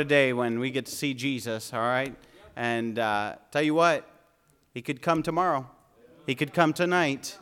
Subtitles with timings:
[0.00, 2.14] a day when we get to see Jesus, all right?
[2.56, 4.08] And uh, tell you what,
[4.72, 5.68] he could come tomorrow.
[6.26, 7.36] He could come tonight.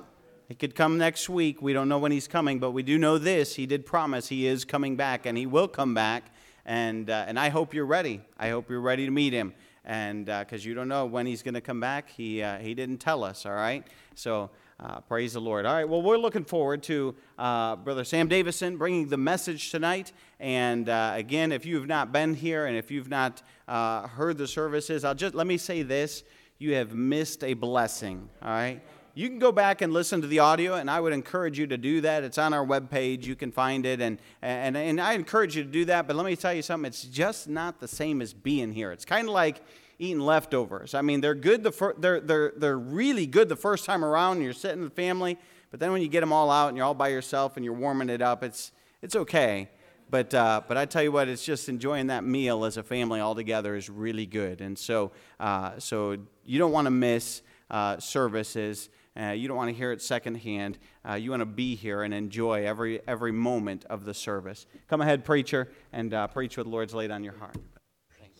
[0.48, 1.62] He could come next week.
[1.62, 3.54] We don't know when he's coming, but we do know this.
[3.54, 6.24] He did promise he is coming back, and he will come back.
[6.66, 8.20] And, uh, and I hope you're ready.
[8.38, 9.54] I hope you're ready to meet him.
[9.84, 12.74] And because uh, you don't know when he's going to come back, he, uh, he
[12.74, 13.86] didn't tell us, all right?
[14.16, 14.50] So
[14.80, 15.66] uh, praise the Lord.
[15.66, 20.12] All right, well, we're looking forward to uh, Brother Sam Davison bringing the message tonight.
[20.38, 24.46] And uh, again, if you've not been here and if you've not uh, heard the
[24.46, 26.22] services, I'll just let me say this
[26.60, 28.82] you have missed a blessing, all right?
[29.14, 31.76] You can go back and listen to the audio, and I would encourage you to
[31.76, 32.22] do that.
[32.22, 33.24] It's on our webpage.
[33.24, 36.06] You can find it, and, and, and I encourage you to do that.
[36.06, 38.92] But let me tell you something it's just not the same as being here.
[38.92, 39.60] It's kind of like
[39.98, 40.94] eating leftovers.
[40.94, 41.62] I mean, they're good.
[41.62, 44.42] The fir- they're, they're, they're really good the first time around.
[44.42, 45.38] You're sitting with the family,
[45.70, 47.74] but then when you get them all out and you're all by yourself and you're
[47.74, 48.72] warming it up, it's
[49.02, 49.68] it's okay.
[50.10, 53.20] But uh, but I tell you what, it's just enjoying that meal as a family
[53.20, 54.60] all together is really good.
[54.60, 58.88] And so uh, so you don't want to miss uh, services.
[59.20, 60.78] Uh, you don't want to hear it secondhand.
[61.08, 64.66] Uh, you want to be here and enjoy every every moment of the service.
[64.88, 67.56] Come ahead, preacher, and uh, preach what the Lord's laid on your heart.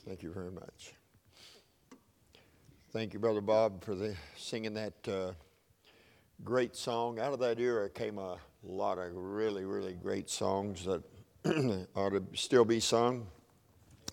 [0.06, 0.94] Thank you very much.
[2.98, 5.30] Thank you, Brother Bob, for the, singing that uh,
[6.42, 7.20] great song.
[7.20, 11.05] Out of that era came a lot of really, really great songs that
[11.94, 13.24] ought to still be sung.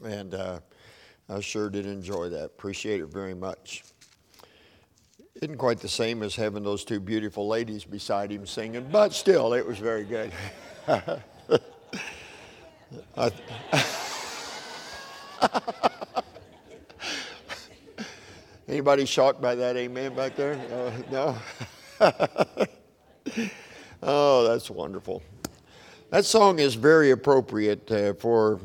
[0.04, 0.60] And uh,
[1.28, 2.46] I sure did enjoy that.
[2.46, 3.84] Appreciate it very much.
[5.42, 9.54] Isn't quite the same as having those two beautiful ladies beside him singing, but still,
[9.54, 10.32] it was very good.
[13.18, 13.32] I,
[18.68, 20.54] Anybody shocked by that amen back there?
[20.74, 21.38] Uh, no?
[24.02, 25.22] oh, that's wonderful.
[26.10, 28.60] That song is very appropriate uh, for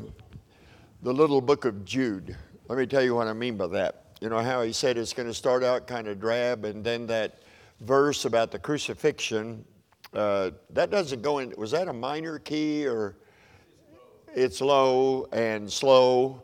[1.03, 2.35] the little book of Jude.
[2.67, 4.05] Let me tell you what I mean by that.
[4.21, 7.05] You know how he said it's going to start out kind of drab, and then
[7.05, 7.43] that
[7.81, 9.63] verse about the crucifixion,
[10.15, 11.53] uh, that doesn't go in.
[11.57, 13.17] Was that a minor key or?
[14.33, 16.41] It's low and slow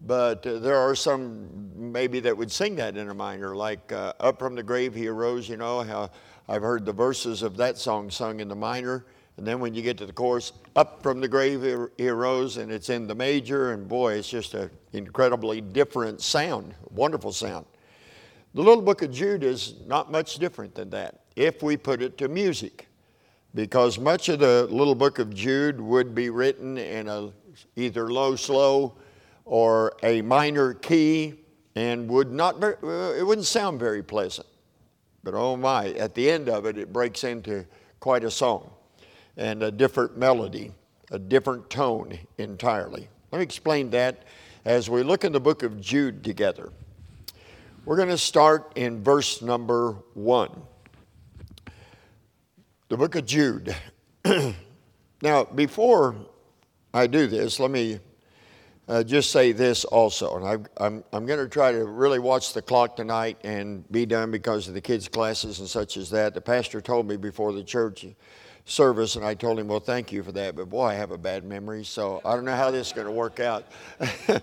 [0.00, 4.12] but uh, there are some maybe that would sing that in a minor, like uh,
[4.20, 6.10] Up from the Grave He Arose, you know, how
[6.48, 9.04] I've heard the verses of that song sung in the minor.
[9.36, 12.70] And then when you get to the chorus, Up from the Grave He Arose, and
[12.70, 17.66] it's in the major, and boy, it's just an incredibly different sound, wonderful sound.
[18.54, 22.18] The little book of Jude is not much different than that if we put it
[22.18, 22.88] to music,
[23.54, 27.32] because much of the little book of Jude would be written in a
[27.76, 28.96] either low, slow,
[29.50, 31.34] or a minor key
[31.74, 34.46] and would not, uh, it wouldn't sound very pleasant.
[35.24, 37.66] But oh my, at the end of it, it breaks into
[37.98, 38.70] quite a song
[39.36, 40.70] and a different melody,
[41.10, 43.08] a different tone entirely.
[43.32, 44.22] Let me explain that
[44.64, 46.70] as we look in the book of Jude together.
[47.84, 50.62] We're going to start in verse number one.
[52.88, 53.74] The book of Jude.
[55.22, 56.14] now, before
[56.94, 57.98] I do this, let me
[58.90, 62.54] uh, just say this also, and I, I'm, I'm going to try to really watch
[62.54, 66.34] the clock tonight and be done because of the kids' classes and such as that.
[66.34, 68.04] The pastor told me before the church
[68.64, 71.18] service, and I told him, well, thank you for that, but boy, I have a
[71.18, 73.64] bad memory, so I don't know how this is going to work out.
[74.26, 74.42] but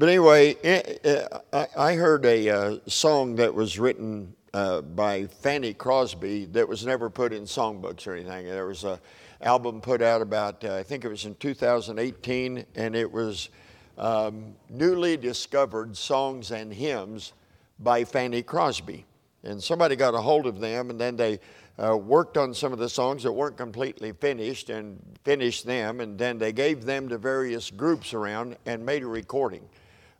[0.00, 1.32] anyway, it, it,
[1.76, 7.08] I, heard a uh, song that was written uh, by Fanny Crosby that was never
[7.10, 8.46] put in songbooks or anything.
[8.46, 8.98] There was a
[9.40, 13.50] album put out about, uh, I think it was in 2018, and it was
[13.98, 17.32] um, newly discovered songs and hymns
[17.78, 19.04] by Fanny Crosby.
[19.42, 21.38] And somebody got a hold of them, and then they
[21.82, 26.18] uh, worked on some of the songs that weren't completely finished and finished them, and
[26.18, 29.62] then they gave them to various groups around and made a recording.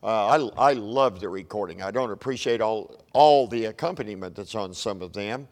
[0.02, 1.82] Uh, I, I love the recording.
[1.82, 5.48] I don't appreciate all, all the accompaniment that's on some of them,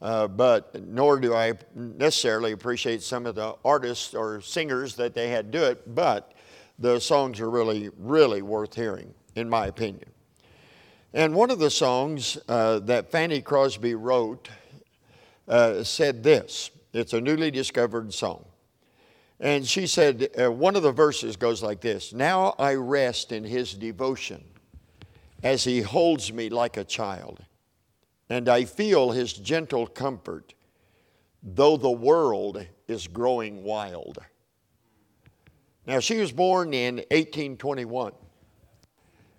[0.00, 5.28] uh, but nor do I necessarily appreciate some of the artists or singers that they
[5.28, 6.32] had do it, but
[6.80, 10.10] the songs are really, really worth hearing, in my opinion.
[11.12, 14.48] And one of the songs uh, that Fanny Crosby wrote
[15.46, 18.46] uh, said this it's a newly discovered song.
[19.38, 23.44] And she said, uh, one of the verses goes like this Now I rest in
[23.44, 24.44] his devotion
[25.42, 27.44] as he holds me like a child,
[28.28, 30.54] and I feel his gentle comfort,
[31.42, 34.18] though the world is growing wild.
[35.90, 38.12] Now, she was born in 1821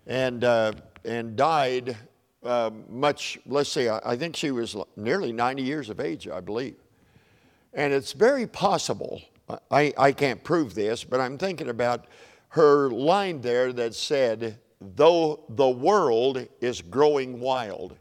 [0.05, 0.73] and, uh,
[1.05, 1.95] and died
[2.43, 6.41] uh, much, let's see, I, I think she was nearly 90 years of age, I
[6.41, 6.75] believe.
[7.73, 9.21] And it's very possible,
[9.71, 12.07] I, I can't prove this, but I'm thinking about
[12.49, 17.95] her line there that said, Though the world is growing wild.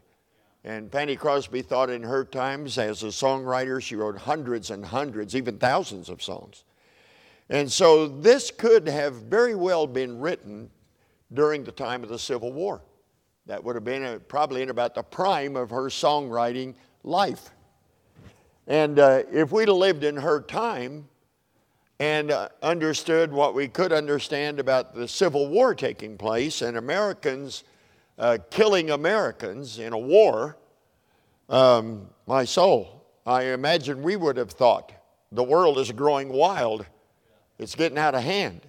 [0.65, 5.37] And Fanny Crosby thought in her times as a songwriter, she wrote hundreds and hundreds,
[5.37, 6.65] even thousands of songs.
[7.51, 10.69] And so this could have very well been written
[11.33, 12.81] during the time of the Civil War.
[13.45, 17.51] That would have been probably in about the prime of her songwriting life.
[18.67, 21.09] And uh, if we'd lived in her time
[21.99, 27.65] and uh, understood what we could understand about the Civil War taking place and Americans
[28.17, 30.57] uh, killing Americans in a war,
[31.49, 34.93] um, my soul, I imagine we would have thought
[35.33, 36.85] the world is growing wild.
[37.61, 38.61] It's getting out of hand.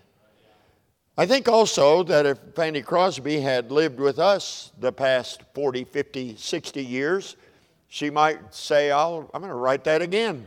[1.17, 6.37] I think also that if Fanny Crosby had lived with us the past 40, 50,
[6.37, 7.37] 60 years,
[7.89, 10.47] she might say, i am going to write that again.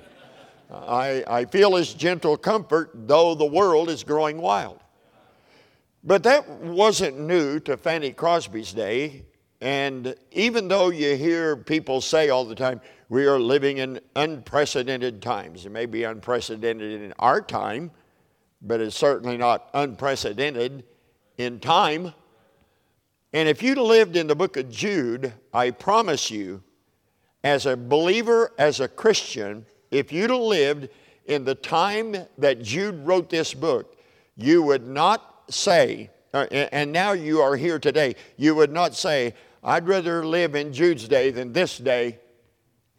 [0.72, 4.80] I, I feel his gentle comfort, though the world is growing wild.
[6.04, 9.26] But that wasn't new to Fanny Crosby's day.
[9.60, 15.24] And even though you hear people say all the time, we are living in unprecedented
[15.24, 17.90] times, it may be unprecedented in our time,
[18.66, 20.84] but it's certainly not unprecedented
[21.38, 22.14] in time.
[23.32, 26.64] And if you'd lived in the book of Jude, I promise you,
[27.44, 30.90] as a believer, as a Christian, if you'd lived
[31.26, 33.98] in the time that Jude wrote this book,
[34.36, 39.34] you would not say, uh, and now you are here today, you would not say,
[39.64, 42.20] I'd rather live in Jude's day than this day.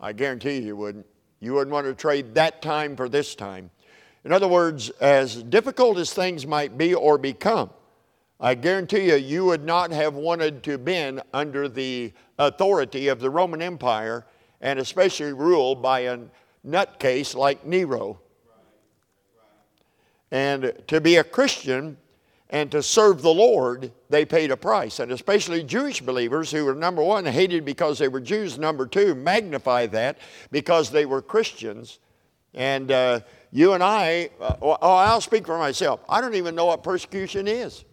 [0.01, 1.07] I guarantee you, you wouldn't.
[1.39, 3.71] You wouldn't want to trade that time for this time.
[4.27, 7.71] In other words, as difficult as things might be or become,
[8.41, 13.31] I guarantee you, you would not have wanted to been under the authority of the
[13.31, 14.27] Roman Empire
[14.61, 16.19] and especially ruled by a
[16.67, 18.19] nutcase like Nero.
[20.33, 21.97] And to be a Christian
[22.51, 24.99] and to serve the Lord, they paid a price.
[24.99, 29.15] And especially Jewish believers who were, number one, hated because they were Jews, number two,
[29.15, 30.19] magnify that
[30.51, 32.01] because they were Christians.
[32.55, 33.21] And uh,
[33.57, 36.01] you and I, uh, oh, I'll speak for myself.
[36.11, 37.87] I don't even know what persecution is.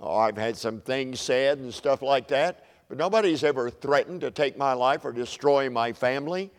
[0.00, 2.64] Oh, I've had some things said and stuff like that.
[2.88, 6.50] But nobody's ever threatened to take my life or destroy my family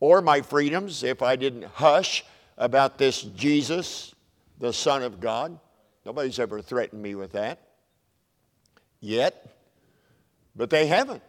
[0.00, 2.24] or my freedoms if I didn't hush
[2.58, 4.16] about this Jesus,
[4.58, 5.56] the Son of God.
[6.04, 7.60] Nobody's ever threatened me with that
[8.98, 9.48] yet.
[10.56, 11.22] But they haven't.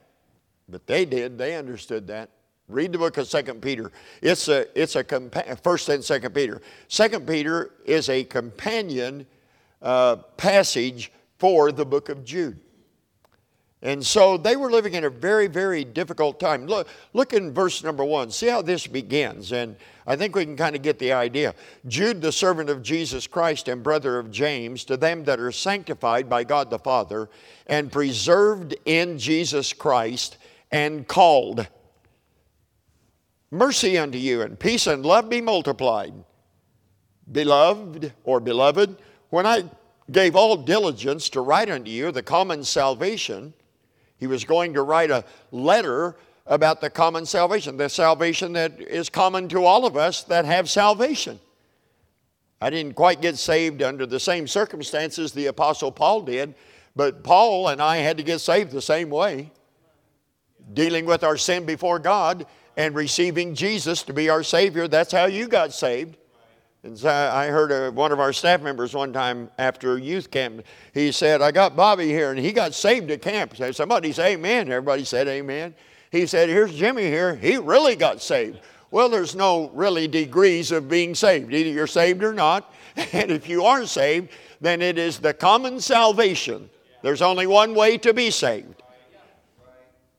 [0.67, 1.37] But they did.
[1.37, 2.31] They understood that.
[2.71, 3.91] Read the book of Second Peter.
[4.21, 6.61] It's a it's a compa- first and Second Peter.
[6.87, 9.25] Second Peter is a companion
[9.81, 12.59] uh, passage for the book of Jude.
[13.83, 16.67] And so they were living in a very, very difficult time.
[16.67, 18.29] Look, look in verse number one.
[18.29, 19.51] See how this begins.
[19.51, 19.75] And
[20.05, 21.55] I think we can kind of get the idea.
[21.87, 26.29] Jude, the servant of Jesus Christ and brother of James, to them that are sanctified
[26.29, 27.27] by God the Father
[27.65, 30.37] and preserved in Jesus Christ
[30.71, 31.67] and called.
[33.51, 36.13] Mercy unto you and peace and love be multiplied.
[37.29, 38.95] Beloved or beloved,
[39.29, 39.65] when I
[40.09, 43.53] gave all diligence to write unto you the common salvation,
[44.17, 46.15] he was going to write a letter
[46.47, 50.69] about the common salvation, the salvation that is common to all of us that have
[50.69, 51.39] salvation.
[52.61, 56.55] I didn't quite get saved under the same circumstances the Apostle Paul did,
[56.95, 59.51] but Paul and I had to get saved the same way,
[60.73, 62.45] dealing with our sin before God
[62.77, 64.87] and receiving Jesus to be our Savior.
[64.87, 66.17] That's how you got saved.
[66.83, 71.11] And so I heard one of our staff members one time after youth camp, he
[71.11, 73.55] said, I got Bobby here, and he got saved at camp.
[73.55, 74.71] So somebody said, Amen.
[74.71, 75.75] Everybody said, Amen.
[76.11, 77.35] He said, Here's Jimmy here.
[77.35, 78.59] He really got saved.
[78.89, 81.53] Well, there's no really degrees of being saved.
[81.53, 82.73] Either you're saved or not.
[83.13, 86.69] And if you are saved, then it is the common salvation.
[87.01, 88.83] There's only one way to be saved.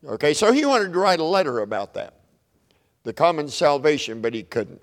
[0.07, 2.15] Okay, so he wanted to write a letter about that
[3.05, 4.83] the common salvation, but he couldn't.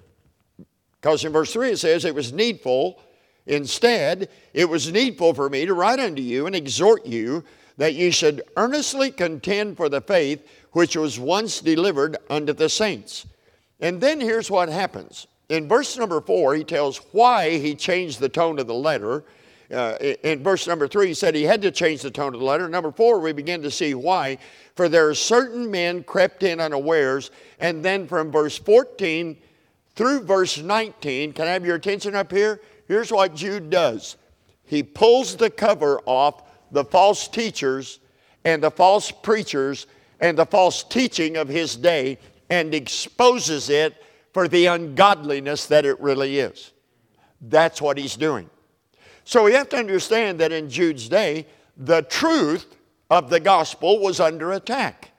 [0.99, 3.01] Because in verse 3 it says, It was needful,
[3.45, 7.43] instead, it was needful for me to write unto you and exhort you
[7.77, 13.25] that ye should earnestly contend for the faith which was once delivered unto the saints.
[13.79, 15.27] And then here's what happens.
[15.47, 19.23] In verse number 4, he tells why he changed the tone of the letter.
[19.71, 22.45] Uh, in verse number 3, he said he had to change the tone of the
[22.45, 22.67] letter.
[22.67, 24.39] Number 4, we begin to see why.
[24.75, 27.29] For there are certain men crept in unawares.
[27.59, 29.37] And then from verse 14,
[29.95, 31.33] through verse 19.
[31.33, 32.61] Can I have your attention up here?
[32.87, 34.17] Here's what Jude does
[34.65, 37.99] he pulls the cover off the false teachers
[38.45, 39.87] and the false preachers
[40.19, 42.17] and the false teaching of his day
[42.49, 44.01] and exposes it
[44.33, 46.71] for the ungodliness that it really is.
[47.41, 48.49] That's what he's doing.
[49.29, 51.45] So we have to understand that in Jude's day,
[51.77, 52.75] the truth
[53.11, 55.11] of the gospel was under attack.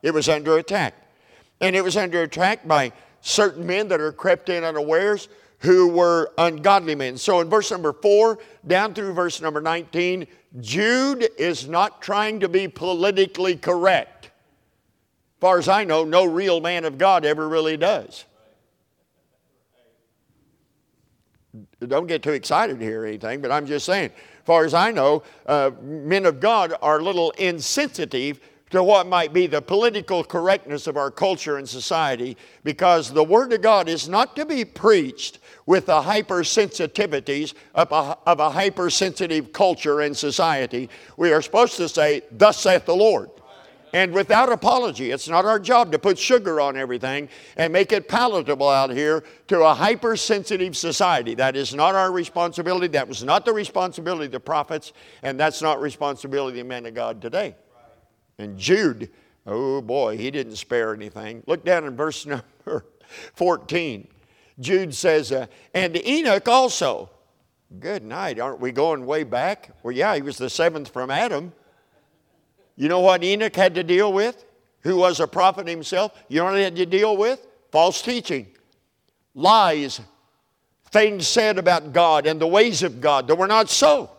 [0.00, 0.94] It was under attack.
[1.60, 5.26] And it was under attack by certain men that are crept in unawares
[5.58, 7.16] who were ungodly men.
[7.16, 8.38] So in verse number 4
[8.68, 10.28] down through verse number 19,
[10.60, 14.26] Jude is not trying to be politically correct.
[14.26, 18.24] As far as I know, no real man of God ever really does.
[21.86, 24.90] Don't get too excited here or anything, but I'm just saying, as far as I
[24.90, 30.22] know, uh, men of God are a little insensitive to what might be the political
[30.22, 34.64] correctness of our culture and society because the Word of God is not to be
[34.64, 40.90] preached with the hypersensitivities of a, of a hypersensitive culture and society.
[41.16, 43.30] We are supposed to say, Thus saith the Lord.
[43.92, 48.08] And without apology, it's not our job to put sugar on everything and make it
[48.08, 51.34] palatable out here to a hypersensitive society.
[51.34, 52.88] That is not our responsibility.
[52.88, 54.92] That was not the responsibility of the prophets,
[55.22, 57.56] and that's not responsibility of men of God today.
[58.38, 59.10] And Jude,
[59.46, 61.42] oh boy, he didn't spare anything.
[61.46, 62.26] Look down in verse
[62.66, 62.84] number
[63.34, 64.08] 14.
[64.60, 67.10] Jude says, uh, and Enoch also.
[67.80, 68.40] Good night.
[68.40, 69.70] Aren't we going way back?
[69.82, 71.52] Well, yeah, he was the seventh from Adam.
[72.78, 74.44] You know what Enoch had to deal with?
[74.82, 76.16] Who was a prophet himself?
[76.28, 77.44] You know what he had to deal with?
[77.72, 78.46] False teaching,
[79.34, 80.00] lies,
[80.90, 84.10] things said about God and the ways of God that were not so.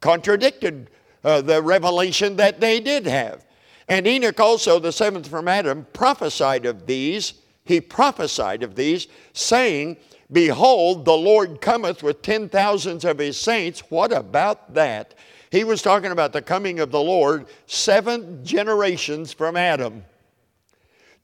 [0.00, 0.90] Contradicted
[1.24, 3.46] uh, the revelation that they did have.
[3.88, 7.32] And Enoch also, the seventh from Adam, prophesied of these.
[7.64, 9.96] He prophesied of these, saying,
[10.30, 13.80] Behold, the Lord cometh with ten thousands of his saints.
[13.88, 15.14] What about that?
[15.50, 20.04] He was talking about the coming of the Lord seven generations from Adam.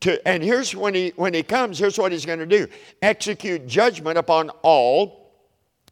[0.00, 2.66] To, and here's when he, when he comes, here's what he's going to do
[3.00, 5.24] execute judgment upon all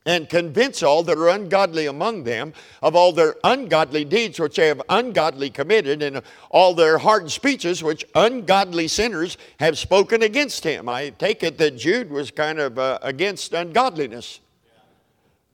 [0.05, 4.67] and convince all that are ungodly among them of all their ungodly deeds which they
[4.67, 10.89] have ungodly committed and all their hard speeches which ungodly sinners have spoken against him.
[10.89, 14.41] I take it that Jude was kind of uh, against ungodliness.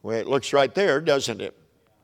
[0.02, 1.54] Well, it looks right there, doesn't it?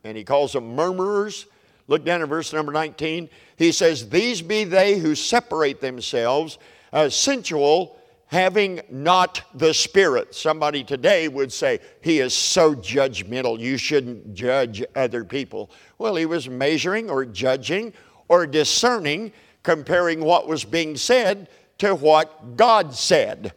[0.05, 1.47] And he calls them murmurers.
[1.89, 3.29] Look down at verse number 19.
[3.57, 6.59] He says, These be they who separate themselves,
[6.93, 10.35] uh, sensual having not the Spirit.
[10.35, 15.71] Somebody today would say, He is so judgmental, you shouldn't judge other people.
[15.99, 17.93] Well, he was measuring or judging
[18.29, 19.33] or discerning,
[19.63, 23.53] comparing what was being said to what God said.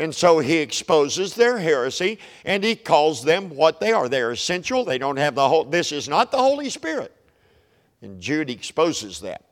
[0.00, 4.08] And so he exposes their heresy and he calls them what they are.
[4.08, 4.82] They're essential.
[4.82, 7.14] They don't have the whole, this is not the Holy Spirit.
[8.00, 9.44] And Jude exposes that.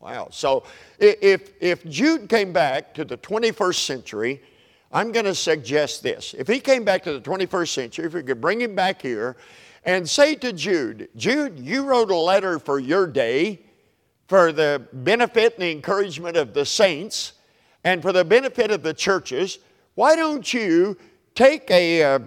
[0.00, 0.26] Wow.
[0.32, 0.64] So
[0.98, 4.42] if, if Jude came back to the 21st century,
[4.90, 6.34] I'm going to suggest this.
[6.36, 9.36] If he came back to the 21st century, if we could bring him back here
[9.84, 13.60] and say to Jude, Jude, you wrote a letter for your day
[14.26, 17.34] for the benefit and encouragement of the saints
[17.84, 19.58] and for the benefit of the churches.
[19.94, 20.96] Why don't you
[21.34, 22.18] take a, uh,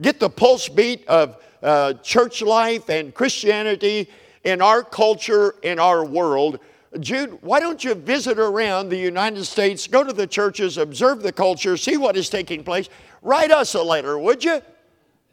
[0.00, 4.08] get the pulse beat of uh, church life and Christianity
[4.44, 6.58] in our culture, in our world?
[7.00, 11.32] Jude, why don't you visit around the United States, go to the churches, observe the
[11.32, 12.88] culture, see what is taking place?
[13.22, 14.60] Write us a letter, would you?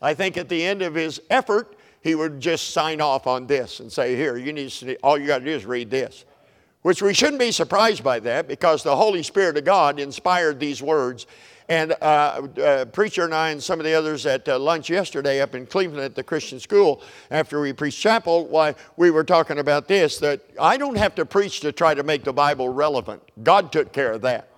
[0.01, 3.81] I think at the end of his effort, he would just sign off on this
[3.81, 6.23] and say, Here, you need to, all you got to do is read this.
[6.81, 10.81] Which we shouldn't be surprised by that because the Holy Spirit of God inspired these
[10.81, 11.27] words
[11.69, 15.39] and uh, uh, preacher and I and some of the others at uh, lunch yesterday
[15.39, 19.59] up in Cleveland at the Christian school after we preached chapel, why we were talking
[19.59, 23.21] about this that I don't have to preach to try to make the Bible relevant.
[23.43, 24.49] God took care of that.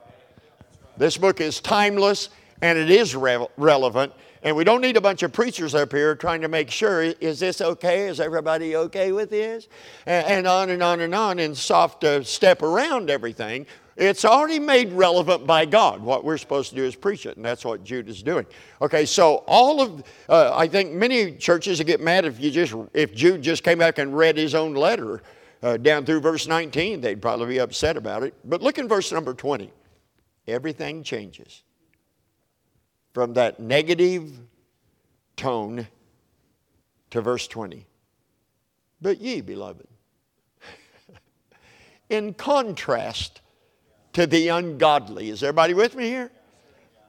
[0.96, 2.30] This book is timeless
[2.62, 4.14] and it is re- relevant.
[4.44, 7.40] And we don't need a bunch of preachers up here trying to make sure is
[7.40, 8.08] this okay?
[8.08, 9.68] Is everybody okay with this?
[10.06, 13.68] And, on and on and on and soft step around everything.
[13.98, 16.02] It's already made relevant by God.
[16.02, 18.48] What we're supposed to do is preach it, and that's what Jude is doing.
[18.82, 22.74] Okay, so all of, uh, I think many churches would get mad if you just,
[22.94, 25.22] if Jude just came back and read his own letter
[25.62, 27.02] uh, down through verse 19.
[27.02, 28.34] They'd probably be upset about it.
[28.44, 29.72] But look in verse number 20.
[30.48, 31.64] Everything changes
[33.14, 34.32] from that negative
[35.36, 35.88] tone
[37.10, 37.86] to verse 20.
[39.02, 39.88] But ye, beloved,
[42.10, 43.42] in contrast
[44.14, 45.30] to the ungodly.
[45.30, 46.32] Is everybody with me here?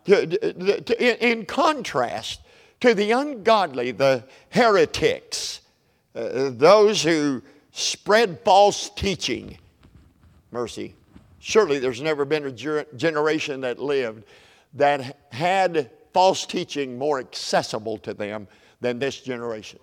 [0.06, 2.40] in contrast
[2.80, 5.60] to the ungodly, the heretics,
[6.14, 9.56] uh, those who spread false teaching.
[10.50, 10.94] Mercy.
[11.38, 14.24] Surely there's never been a generation that lived
[14.74, 18.48] that had false teaching more accessible to them
[18.80, 19.78] than this generation.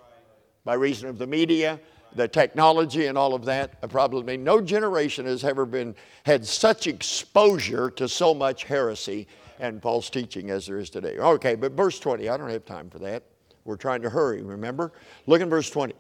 [0.66, 1.80] By reason of the media,
[2.16, 6.88] the technology and all of that, uh, probably no generation has ever been had such
[6.88, 9.28] exposure to so much heresy
[9.60, 11.18] and false teaching as there is today.
[11.18, 13.24] Okay, but verse 20, I don't have time for that.
[13.66, 14.94] We're trying to hurry, remember?
[15.28, 15.94] Look in verse 20.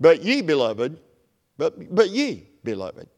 [0.00, 0.98] But ye, beloved,
[1.58, 3.08] but, but ye, beloved,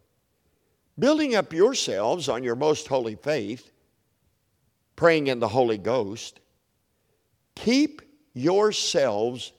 [0.98, 3.70] building up yourselves on your most holy faith,
[4.96, 6.40] praying in the Holy Ghost,
[7.54, 9.52] keep yourselves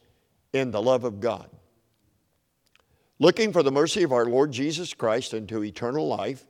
[0.54, 1.50] in the love of God
[3.20, 6.46] looking for the mercy of our Lord Jesus Christ unto eternal life.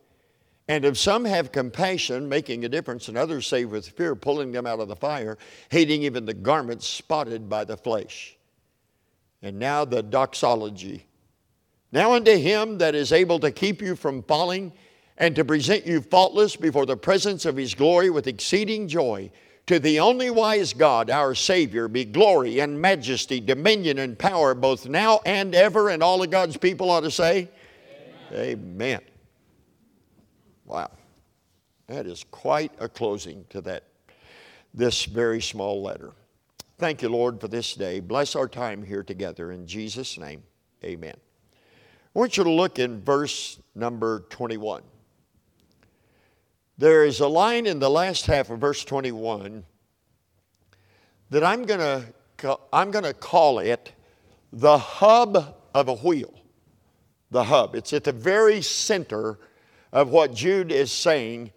[0.67, 4.65] And if some have compassion, making a difference, and others save with fear, pulling them
[4.65, 5.37] out of the fire,
[5.69, 8.35] hating even the garments spotted by the flesh.
[9.43, 11.05] And now the doxology.
[11.91, 14.73] Now unto him that is able to keep you from falling
[15.17, 19.31] and to present you faultless before the presence of his glory with exceeding joy
[19.67, 24.87] to the only wise God, our Savior, be glory and majesty, dominion and power, both
[24.87, 25.89] now and ever.
[25.89, 27.49] And all of God's people ought to say,
[28.31, 28.59] Amen.
[28.59, 29.01] Amen.
[30.65, 30.91] Wow.
[31.87, 33.83] That is quite a closing to that,
[34.73, 36.11] this very small letter.
[36.77, 37.99] Thank you, Lord, for this day.
[38.01, 39.51] Bless our time here together.
[39.51, 40.43] In Jesus' name,
[40.83, 41.15] amen.
[42.15, 44.81] I want you to look in verse number 21.
[46.77, 49.63] There is a line in the last half of verse 21
[51.29, 52.13] that I'm going to
[52.73, 53.93] I'm going to call it
[54.51, 56.33] the hub of a wheel.
[57.31, 57.75] The hub.
[57.75, 59.39] It's at the very center
[59.91, 61.51] of what Jude is saying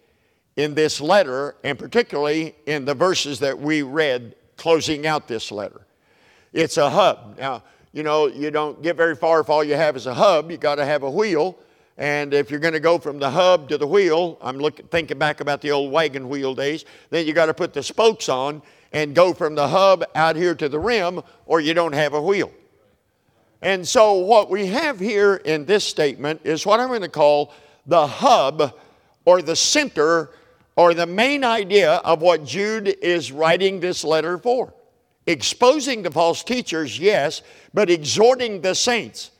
[0.55, 5.85] in this letter, and particularly in the verses that we read closing out this letter.
[6.51, 7.37] It's a hub.
[7.39, 10.51] Now, you know, you don't get very far if all you have is a hub.
[10.51, 11.57] You got to have a wheel.
[11.99, 15.19] And if you're going to go from the hub to the wheel, I'm looking, thinking
[15.19, 18.61] back about the old wagon wheel days, then you got to put the spokes on
[18.93, 22.21] and go from the hub out here to the rim, or you don't have a
[22.21, 22.53] wheel.
[23.61, 27.53] And so, what we have here in this statement is what I'm going to call
[27.85, 28.73] the hub
[29.25, 30.29] or the center
[30.77, 34.73] or the main idea of what Jude is writing this letter for.
[35.27, 37.41] Exposing the false teachers, yes,
[37.73, 39.31] but exhorting the saints.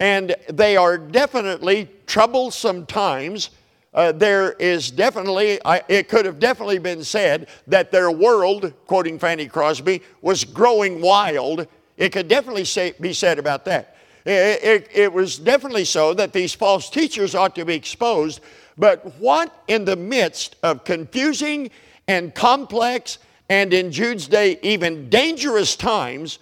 [0.00, 3.50] And they are definitely troublesome times.
[3.92, 9.18] Uh, there is definitely, I, it could have definitely been said that their world, quoting
[9.18, 11.66] Fanny Crosby, was growing wild.
[11.96, 13.96] It could definitely say, be said about that.
[14.24, 18.40] It, it, it was definitely so that these false teachers ought to be exposed.
[18.76, 21.70] But what in the midst of confusing
[22.06, 26.38] and complex and in Jude's day even dangerous times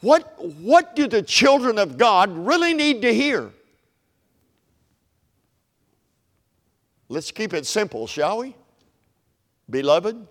[0.00, 3.50] what, what do the children of God really need to hear?
[7.08, 8.54] Let's keep it simple, shall we?
[9.68, 10.26] Beloved,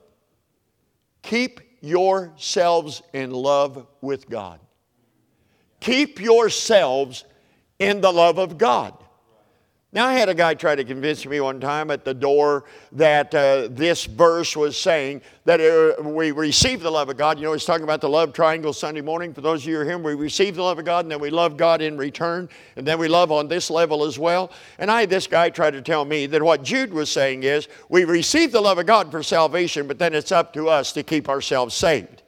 [1.21, 4.59] keep yourselves in love with God.
[5.79, 7.25] Keep yourselves
[7.79, 8.93] in the love of God.
[9.91, 13.33] Now, I had a guy try to convince me one time at the door that
[13.33, 17.39] uh, this verse was saying that uh, we receive the love of God.
[17.39, 19.33] You know, he's talking about the love triangle Sunday morning.
[19.33, 21.19] For those of you who are here, we receive the love of God and then
[21.19, 24.51] we love God in return, and then we love on this level as well.
[24.77, 27.67] And I had this guy try to tell me that what Jude was saying is
[27.89, 31.01] we receive the love of God for salvation, but then it's up to us to
[31.01, 32.21] keep ourselves saved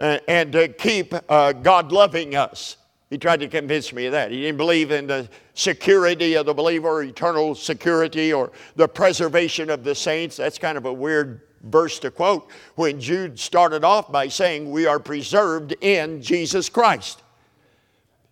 [0.00, 2.76] uh, and to keep uh, God loving us.
[3.10, 4.30] He tried to convince me of that.
[4.30, 9.82] He didn't believe in the security of the believer, eternal security, or the preservation of
[9.82, 10.36] the saints.
[10.36, 14.86] That's kind of a weird verse to quote when Jude started off by saying, We
[14.86, 17.22] are preserved in Jesus Christ.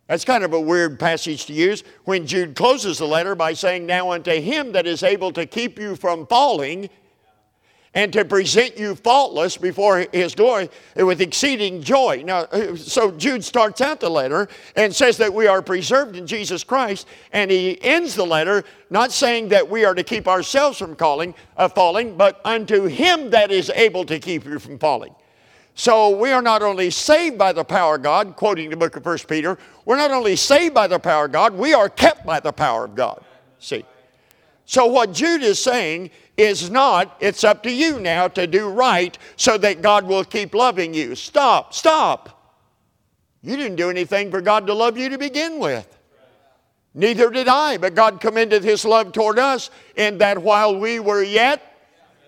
[0.06, 3.84] That's kind of a weird passage to use when Jude closes the letter by saying,
[3.84, 6.88] Now unto him that is able to keep you from falling
[7.94, 12.22] and to present you faultless before his glory with exceeding joy.
[12.24, 12.46] Now,
[12.76, 17.06] so Jude starts out the letter and says that we are preserved in Jesus Christ,
[17.32, 21.34] and he ends the letter not saying that we are to keep ourselves from calling,
[21.56, 25.14] uh, falling, but unto him that is able to keep you from falling.
[25.74, 29.06] So we are not only saved by the power of God, quoting the book of
[29.06, 32.40] 1 Peter, we're not only saved by the power of God, we are kept by
[32.40, 33.22] the power of God.
[33.60, 33.84] See?
[34.68, 39.16] So what Jude is saying is not, it's up to you now to do right
[39.36, 41.14] so that God will keep loving you.
[41.14, 42.60] Stop, stop.
[43.40, 45.96] You didn't do anything for God to love you to begin with.
[46.92, 51.22] Neither did I, but God commended His love toward us in that while we were
[51.22, 51.62] yet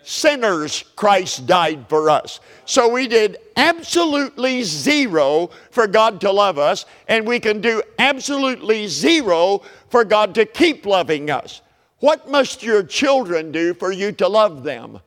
[0.02, 2.40] sinners, Christ died for us.
[2.64, 8.86] So we did absolutely zero for God to love us, and we can do absolutely
[8.86, 11.60] zero for God to keep loving us.
[12.00, 15.00] What must your children do for you to love them?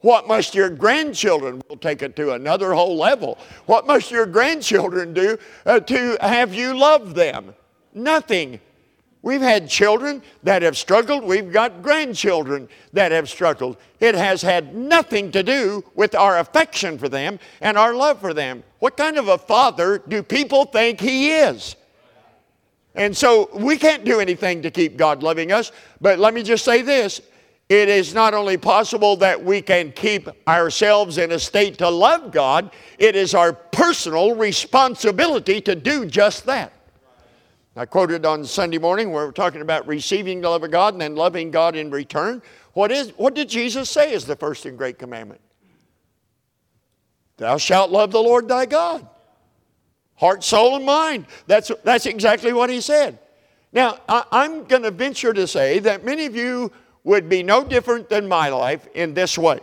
[0.00, 5.14] What must your grandchildren, we'll take it to another whole level, what must your grandchildren
[5.14, 7.54] do uh, to have you love them?
[7.94, 8.58] Nothing.
[9.22, 11.22] We've had children that have struggled.
[11.22, 13.76] We've got grandchildren that have struggled.
[14.00, 18.34] It has had nothing to do with our affection for them and our love for
[18.34, 18.64] them.
[18.80, 21.76] What kind of a father do people think he is?
[22.94, 25.72] And so we can't do anything to keep God loving us.
[26.00, 27.20] But let me just say this
[27.68, 32.30] it is not only possible that we can keep ourselves in a state to love
[32.30, 36.72] God, it is our personal responsibility to do just that.
[37.74, 41.00] I quoted on Sunday morning where we're talking about receiving the love of God and
[41.00, 42.42] then loving God in return.
[42.74, 45.40] What, is, what did Jesus say is the first and great commandment?
[47.38, 49.06] Thou shalt love the Lord thy God.
[50.16, 51.26] Heart, soul, and mind.
[51.46, 53.18] That's, that's exactly what he said.
[53.72, 56.70] Now, I, I'm going to venture to say that many of you
[57.04, 59.60] would be no different than my life in this way.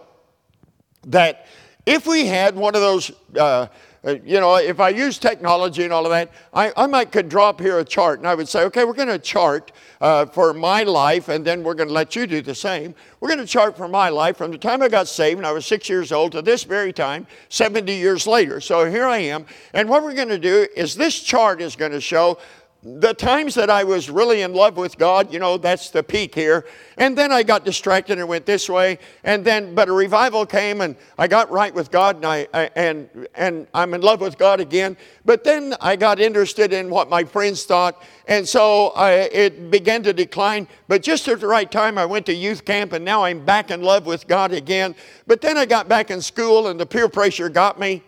[1.07, 1.45] That
[1.85, 3.67] if we had one of those uh,
[4.03, 7.49] you know, if I use technology and all of that, I, I might could draw
[7.49, 10.53] up here a chart and I would say, okay, we're going to chart uh, for
[10.53, 12.95] my life and then we're going to let you do the same.
[13.19, 15.51] We're going to chart for my life from the time I got saved and I
[15.51, 18.61] was six years old to this very time, 70 years later.
[18.61, 19.45] So here I am.
[19.73, 22.37] And what we're going to do is this chart is going to show
[22.81, 26.33] the times that I was really in love with God, you know, that's the peak
[26.33, 26.65] here.
[26.97, 28.99] And then I got distracted and went this way.
[29.25, 33.27] And then, but a revival came and I got right with God and, I, and,
[33.35, 34.95] and I'm in love with God again.
[35.25, 38.01] But then I got interested in what my friends thought.
[38.29, 40.65] And so I, it began to decline.
[40.87, 43.71] But just at the right time, I went to youth camp and now I'm back
[43.71, 44.95] in love with God again.
[45.27, 48.03] But then I got back in school and the peer pressure got me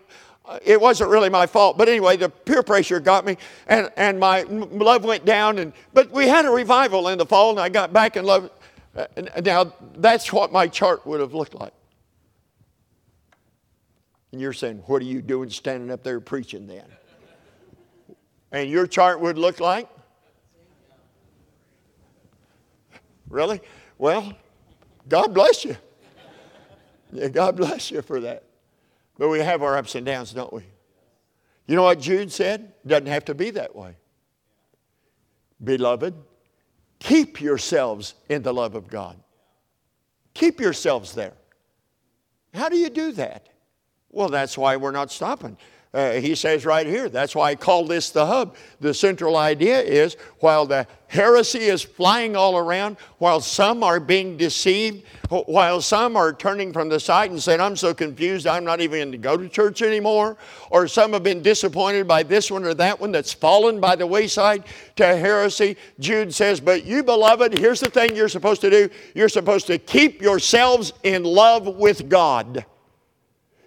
[0.64, 1.78] it wasn't really my fault.
[1.78, 3.38] But anyway, the peer pressure got me,
[3.68, 5.60] and, and my love went down.
[5.60, 8.50] And, but we had a revival in the fall, and I got back in love.
[8.96, 9.06] Uh,
[9.44, 11.74] now, that's what my chart would have looked like.
[14.32, 16.86] And you're saying, What are you doing standing up there preaching then?
[18.52, 19.88] And your chart would look like?
[23.30, 23.62] Really?
[23.98, 24.34] Well,
[25.08, 25.78] God bless you.
[27.14, 28.44] Yeah, God bless you for that.
[29.22, 30.64] But we have our ups and downs, don't we?
[31.68, 32.74] You know what Jude said?
[32.88, 33.96] Doesn't have to be that way.
[35.64, 36.16] Beloved,
[36.98, 39.22] keep yourselves in the love of God.
[40.34, 41.34] Keep yourselves there.
[42.56, 43.50] How do you do that?
[44.10, 45.56] Well, that's why we're not stopping.
[45.94, 48.56] Uh, he says right here, that's why I call this the hub.
[48.80, 54.38] The central idea is while the heresy is flying all around, while some are being
[54.38, 58.80] deceived, while some are turning from the side and saying, I'm so confused, I'm not
[58.80, 60.38] even going to go to church anymore,
[60.70, 64.08] or some have been disappointed by this one or that one that's fallen by the
[64.08, 64.64] wayside
[64.96, 69.28] to heresy, Jude says, But you, beloved, here's the thing you're supposed to do you're
[69.28, 72.66] supposed to keep yourselves in love with God.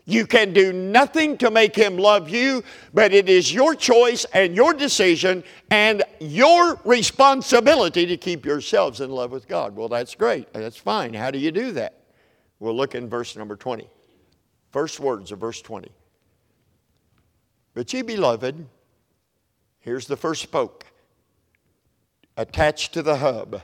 [0.06, 2.62] You can do nothing to make him love you,
[2.92, 9.10] but it is your choice and your decision and your responsibility to keep yourselves in
[9.10, 9.74] love with God.
[9.74, 10.52] Well, that's great.
[10.52, 11.14] That's fine.
[11.14, 12.02] How do you do that?
[12.58, 13.88] We'll look in verse number 20.
[14.72, 15.90] First words of verse 20.
[17.72, 18.66] But ye beloved,
[19.80, 20.84] here's the first spoke
[22.36, 23.62] attached to the hub.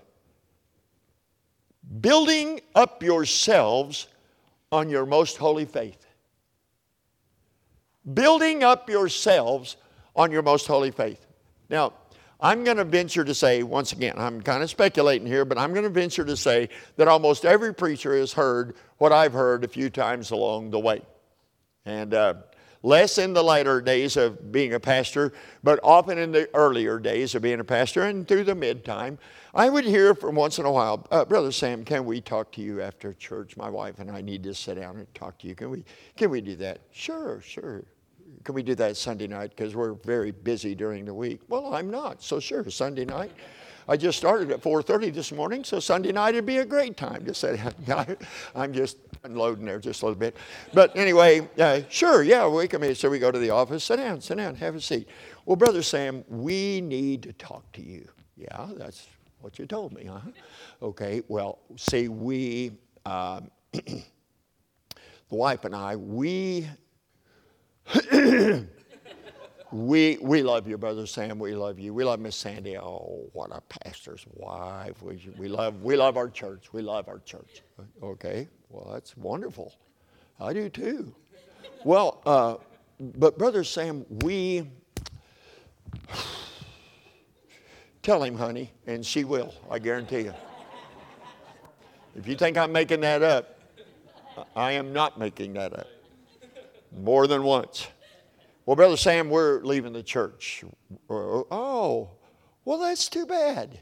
[2.01, 4.07] Building up yourselves
[4.73, 6.07] on your most holy faith
[8.15, 9.77] building up yourselves
[10.17, 11.27] on your most holy faith.
[11.69, 11.95] Now,
[12.43, 15.73] I'm going to venture to say, once again, I'm kind of speculating here, but I'm
[15.73, 19.69] going to venture to say that almost every preacher has heard what I've heard a
[19.69, 21.03] few times along the way.
[21.85, 22.35] And uh,
[22.83, 27.35] less in the later days of being a pastor, but often in the earlier days
[27.35, 29.19] of being a pastor and through the mid time,
[29.55, 32.63] I would hear from once in a while, uh, Brother Sam, can we talk to
[32.63, 33.57] you after church?
[33.57, 35.55] My wife and I need to sit down and talk to you.
[35.55, 35.85] Can we,
[36.17, 36.81] can we do that?
[36.91, 37.85] Sure, sure.
[38.45, 39.51] Can we do that Sunday night?
[39.51, 41.41] Because we're very busy during the week.
[41.49, 43.33] Well, I'm not, so sure, Sunday night.
[43.89, 47.25] I just started at 4:30 this morning, so Sunday night would be a great time
[47.25, 48.17] to down.
[48.55, 50.37] I'm just unloading there just a little bit,
[50.73, 52.95] but anyway, uh, sure, yeah, we come in.
[52.95, 53.85] So we go to the office.
[53.85, 55.09] Sit down, sit down, have a seat.
[55.45, 58.09] Well, brother Sam, we need to talk to you.
[58.37, 59.09] Yeah, that's
[59.41, 60.21] what you told me, huh?
[60.83, 62.73] Okay, well, see, we,
[63.05, 64.03] um, the
[65.31, 66.69] wife and I, we,
[69.73, 71.39] we, we love you, Brother Sam.
[71.39, 71.95] We love you.
[71.95, 72.77] We love Miss Sandy.
[72.77, 75.03] Oh, what a pastor's wife.
[75.03, 76.73] We, we, love, we love our church.
[76.73, 77.63] We love our church.
[78.03, 79.75] Okay, well, that's wonderful.
[80.39, 81.15] I do too.
[81.85, 82.57] Well, uh,
[83.01, 84.67] but Brother Sam, we
[88.03, 90.35] Tell him, honey, and she will, I guarantee you.
[92.17, 93.61] If you think I'm making that up,
[94.57, 95.87] I am not making that up.
[96.97, 97.89] More than once.
[98.67, 100.65] Well, Brother Sam, we're leaving the church.
[101.09, 102.11] Oh,
[102.65, 103.81] well, that's too bad.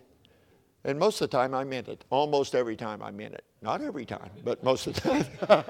[0.85, 2.05] And most of the time I meant it.
[2.11, 3.45] Almost every time I meant it.
[3.61, 5.65] Not every time, but most of the time.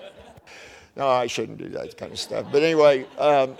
[0.96, 2.46] no, I shouldn't do that kind of stuff.
[2.52, 3.56] But anyway, um,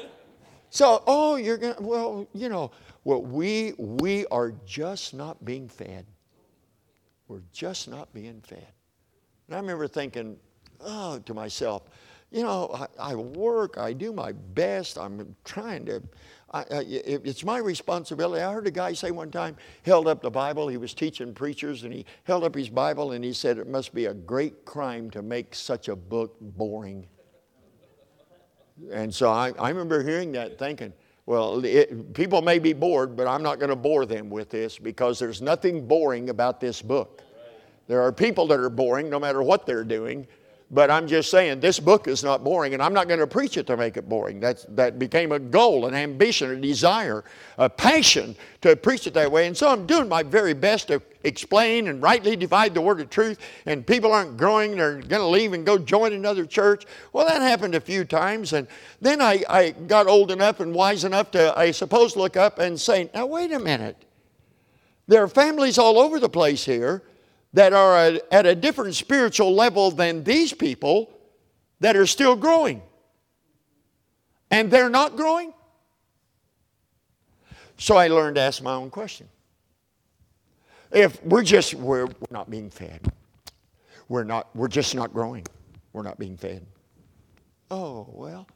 [0.71, 2.71] so, oh, you're going to, well, you know,
[3.05, 6.05] well, we, we are just not being fed.
[7.27, 8.67] We're just not being fed.
[9.47, 10.37] And I remember thinking,
[10.81, 11.85] oh, to myself,
[12.31, 16.03] you know, I, I work, I do my best, I'm trying to,
[16.53, 18.43] I, I, it's my responsibility.
[18.43, 21.85] I heard a guy say one time, held up the Bible, he was teaching preachers,
[21.85, 25.11] and he held up his Bible and he said, It must be a great crime
[25.11, 27.07] to make such a book boring.
[28.93, 30.93] And so I, I remember hearing that thinking,
[31.27, 34.79] well, it, people may be bored, but I'm not going to bore them with this
[34.79, 37.23] because there's nothing boring about this book.
[37.87, 40.27] There are people that are boring no matter what they're doing,
[40.71, 43.57] but I'm just saying this book is not boring, and I'm not going to preach
[43.57, 44.39] it to make it boring.
[44.39, 47.25] That's, that became a goal, an ambition, a desire,
[47.57, 49.47] a passion to preach it that way.
[49.47, 53.09] And so I'm doing my very best to explain and rightly divide the word of
[53.09, 56.85] truth, and people aren't growing, they're going to leave and go join another church.
[57.15, 58.69] Well, that happened a few times, and
[59.01, 62.79] then I, I got old enough and wise enough to, I suppose, look up and
[62.79, 63.97] say, now, wait a minute.
[65.07, 67.03] There are families all over the place here
[67.53, 71.11] that are at a different spiritual level than these people
[71.81, 72.83] that are still growing.
[74.51, 75.53] And they're not growing.
[77.79, 79.29] So I learned to ask my own question.
[80.91, 83.13] If we're just, we're, we're not being fed.
[84.09, 85.47] We're not, we're just not growing.
[85.93, 86.67] We're not being fed.
[87.71, 88.49] Oh, well,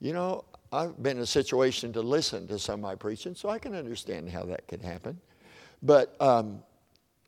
[0.00, 3.48] you know, I've been in a situation to listen to some of my preaching, so
[3.48, 5.20] I can understand how that could happen.
[5.82, 6.62] But um,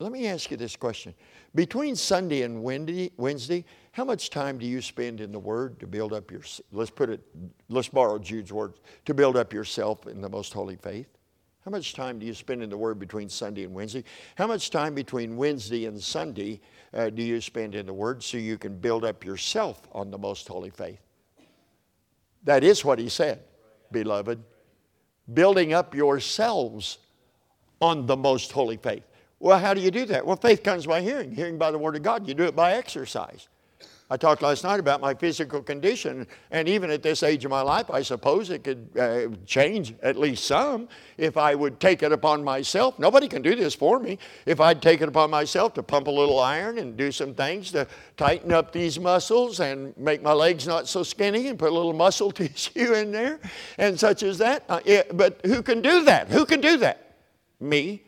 [0.00, 1.12] let me ask you this question.
[1.54, 6.12] Between Sunday and Wednesday, how much time do you spend in the Word to build
[6.12, 7.20] up your, let's put it,
[7.68, 11.08] let's borrow Jude's words, to build up yourself in the most holy faith?
[11.64, 14.04] How much time do you spend in the Word between Sunday and Wednesday?
[14.36, 16.60] How much time between Wednesday and Sunday
[16.94, 20.18] uh, do you spend in the Word so you can build up yourself on the
[20.18, 21.00] most holy faith?
[22.44, 23.40] That is what he said,
[23.90, 24.40] beloved.
[25.34, 26.98] Building up yourselves
[27.80, 29.02] on the most holy faith.
[29.40, 30.26] Well, how do you do that?
[30.26, 32.26] Well, faith comes by hearing, hearing by the Word of God.
[32.26, 33.48] You do it by exercise.
[34.10, 37.60] I talked last night about my physical condition, and even at this age of my
[37.60, 42.10] life, I suppose it could uh, change at least some if I would take it
[42.10, 42.98] upon myself.
[42.98, 44.18] Nobody can do this for me.
[44.46, 47.70] If I'd take it upon myself to pump a little iron and do some things
[47.72, 51.74] to tighten up these muscles and make my legs not so skinny and put a
[51.74, 53.38] little muscle tissue in there
[53.76, 54.64] and such as that.
[54.70, 56.28] Uh, it, but who can do that?
[56.28, 57.16] Who can do that?
[57.60, 58.02] Me.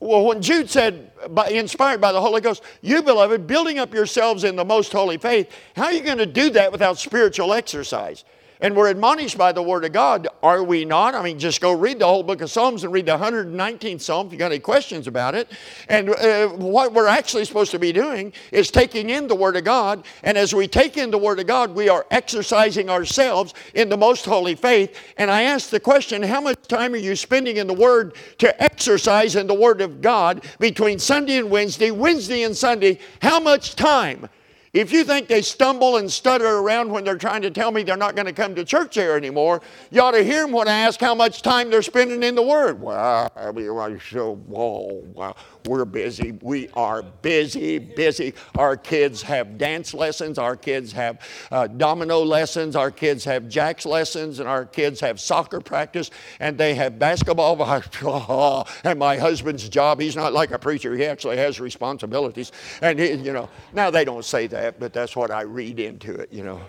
[0.00, 4.44] Well, when Jude said, by, inspired by the Holy Ghost, you, beloved, building up yourselves
[4.44, 8.24] in the most holy faith, how are you going to do that without spiritual exercise?
[8.62, 11.16] And we're admonished by the Word of God, are we not?
[11.16, 14.28] I mean, just go read the whole book of Psalms and read the 119th Psalm
[14.28, 15.50] if you got any questions about it.
[15.88, 19.64] And uh, what we're actually supposed to be doing is taking in the Word of
[19.64, 20.04] God.
[20.22, 23.96] And as we take in the Word of God, we are exercising ourselves in the
[23.96, 24.96] most holy faith.
[25.16, 28.62] And I ask the question how much time are you spending in the Word to
[28.62, 33.00] exercise in the Word of God between Sunday and Wednesday, Wednesday and Sunday?
[33.20, 34.28] How much time?
[34.72, 37.94] If you think they stumble and stutter around when they're trying to tell me they're
[37.94, 40.78] not going to come to church here anymore, you ought to hear them when I
[40.78, 42.80] ask how much time they're spending in the Word.
[42.80, 45.36] Well, I mean, so, whoa, wow.
[45.66, 46.38] We're busy.
[46.42, 48.34] We are busy, busy.
[48.56, 50.38] Our kids have dance lessons.
[50.38, 51.20] Our kids have
[51.50, 52.74] uh, domino lessons.
[52.74, 54.40] Our kids have jacks lessons.
[54.40, 56.10] And our kids have soccer practice.
[56.40, 58.66] And they have basketball.
[58.84, 60.94] and my husband's job, he's not like a preacher.
[60.96, 62.50] He actually has responsibilities.
[62.80, 66.14] And, he, you know, now they don't say that, but that's what I read into
[66.14, 66.60] it, you know.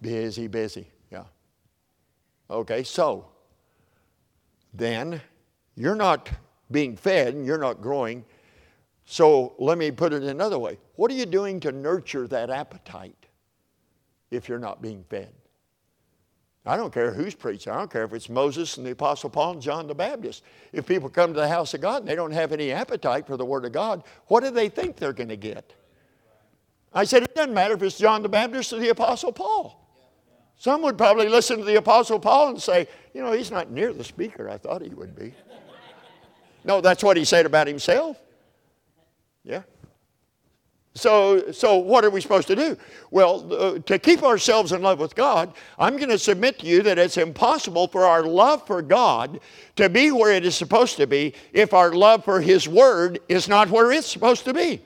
[0.00, 0.86] Busy, busy.
[1.10, 1.24] Yeah.
[2.50, 3.26] Okay, so
[4.72, 5.20] then
[5.74, 6.28] you're not
[6.70, 8.24] being fed and you're not growing.
[9.04, 10.78] So let me put it another way.
[10.96, 13.26] What are you doing to nurture that appetite
[14.30, 15.32] if you're not being fed?
[16.66, 17.72] I don't care who's preaching.
[17.72, 20.42] I don't care if it's Moses and the Apostle Paul and John the Baptist.
[20.72, 23.38] If people come to the house of God and they don't have any appetite for
[23.38, 25.72] the Word of God, what do they think they're going to get?
[26.92, 29.82] I said, it doesn't matter if it's John the Baptist or the Apostle Paul.
[30.58, 33.92] Some would probably listen to the Apostle Paul and say, you know, he's not near
[33.92, 35.32] the speaker I thought he would be.
[36.64, 38.18] No, that's what he said about himself.
[39.44, 39.62] Yeah.
[40.98, 42.76] So, so what are we supposed to do?
[43.12, 46.82] Well, uh, to keep ourselves in love with God, I'm going to submit to you
[46.82, 49.38] that it's impossible for our love for God
[49.76, 53.48] to be where it is supposed to be if our love for His Word is
[53.48, 54.82] not where it's supposed to be.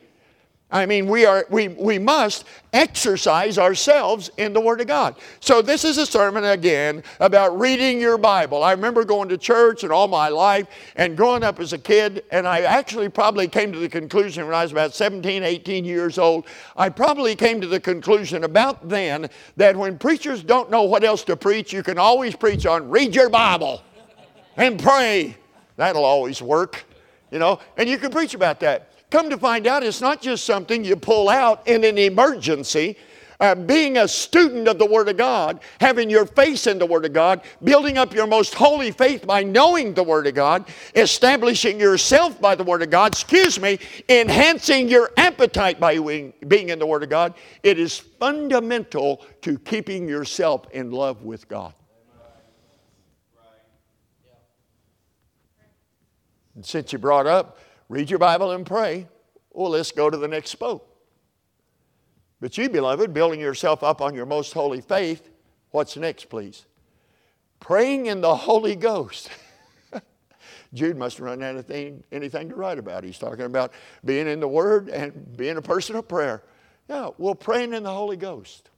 [0.73, 5.17] I mean, we, are, we, we must exercise ourselves in the Word of God.
[5.41, 8.65] So, this is a sermon again about reading your Bible.
[8.65, 12.25] I remember going to church and all my life and growing up as a kid,
[12.31, 16.17] and I actually probably came to the conclusion when I was about 17, 18 years
[16.17, 16.47] old.
[16.75, 21.23] I probably came to the conclusion about then that when preachers don't know what else
[21.25, 23.83] to preach, you can always preach on read your Bible
[24.57, 25.37] and pray.
[25.77, 26.85] That'll always work,
[27.31, 28.92] you know, and you can preach about that.
[29.13, 32.97] Come to find out, it's not just something you pull out in an emergency.
[33.39, 37.05] Uh, being a student of the Word of God, having your face in the Word
[37.05, 41.79] of God, building up your most holy faith by knowing the Word of God, establishing
[41.79, 45.99] yourself by the Word of God, excuse me, enhancing your appetite by
[46.47, 51.47] being in the Word of God, it is fundamental to keeping yourself in love with
[51.49, 51.75] God.
[56.55, 57.59] And since you brought up
[57.93, 59.07] read your Bible and pray.
[59.51, 60.89] Well, let's go to the next spoke.
[62.41, 65.29] But you, beloved, building yourself up on your most holy faith,
[65.73, 66.65] what's next, please?
[67.61, 69.29] Praying in the Holy Ghost.
[70.75, 73.05] Jude must have run out of anything, anything to write about.
[73.05, 73.73] He's talking about
[74.07, 76.43] being in the Word and being a person of prayer.
[76.89, 78.71] Yeah, well, praying in the Holy Ghost.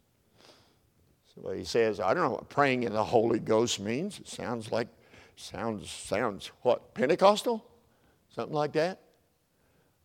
[1.37, 4.19] So he says, I don't know what praying in the Holy Ghost means.
[4.19, 4.89] It sounds like,
[5.37, 7.65] sounds, sounds what, Pentecostal?
[8.35, 8.99] Something like that?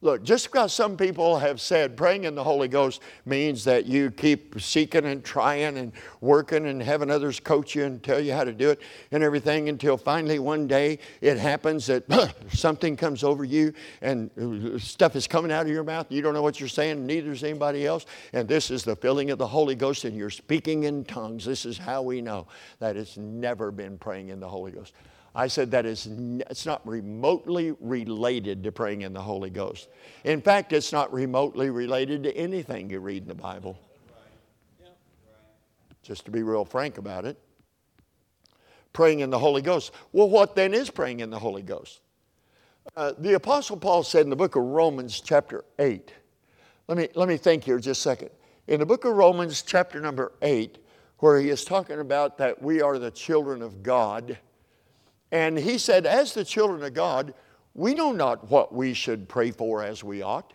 [0.02, 4.12] Look, just because some people have said praying in the Holy Ghost means that you
[4.12, 8.46] keep seeking and trying and working and having others coach you and tell you how
[8.46, 8.80] to do it
[9.12, 12.06] and everything until finally one day it happens that
[12.54, 16.10] something comes over you and uh, stuff is coming out of your mouth.
[16.10, 18.06] You don't know what you're saying, neither does anybody else.
[18.32, 21.44] And this is the filling of the Holy Ghost and you're speaking in tongues.
[21.44, 22.48] This is how we know
[22.80, 24.94] that it's never been praying in the Holy Ghost.
[25.40, 26.06] I said that is
[26.50, 29.88] it's not remotely related to praying in the Holy Ghost.
[30.26, 33.80] In fact, it's not remotely related to anything you read in the Bible.
[36.04, 37.40] Just to be real frank about it.
[38.92, 39.94] Praying in the Holy Ghost.
[40.12, 42.02] Well, what then is praying in the Holy Ghost?
[42.98, 46.14] Uh, the Apostle Paul said in the book of Romans, chapter 8.
[46.90, 48.32] Let me, let me think here just a second.
[48.68, 50.80] In the book of Romans, chapter number 8,
[51.20, 54.38] where he is talking about that we are the children of God
[55.32, 57.34] and he said, As the children of God,
[57.74, 60.54] we know not what we should pray for as we ought.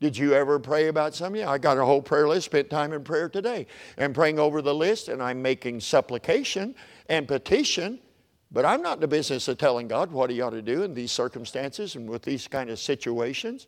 [0.00, 1.44] Did you ever pray about something?
[1.44, 3.66] I got a whole prayer list, spent time in prayer today
[3.96, 6.76] and praying over the list, and I'm making supplication
[7.08, 7.98] and petition,
[8.52, 10.94] but I'm not in the business of telling God what He ought to do in
[10.94, 13.66] these circumstances and with these kind of situations.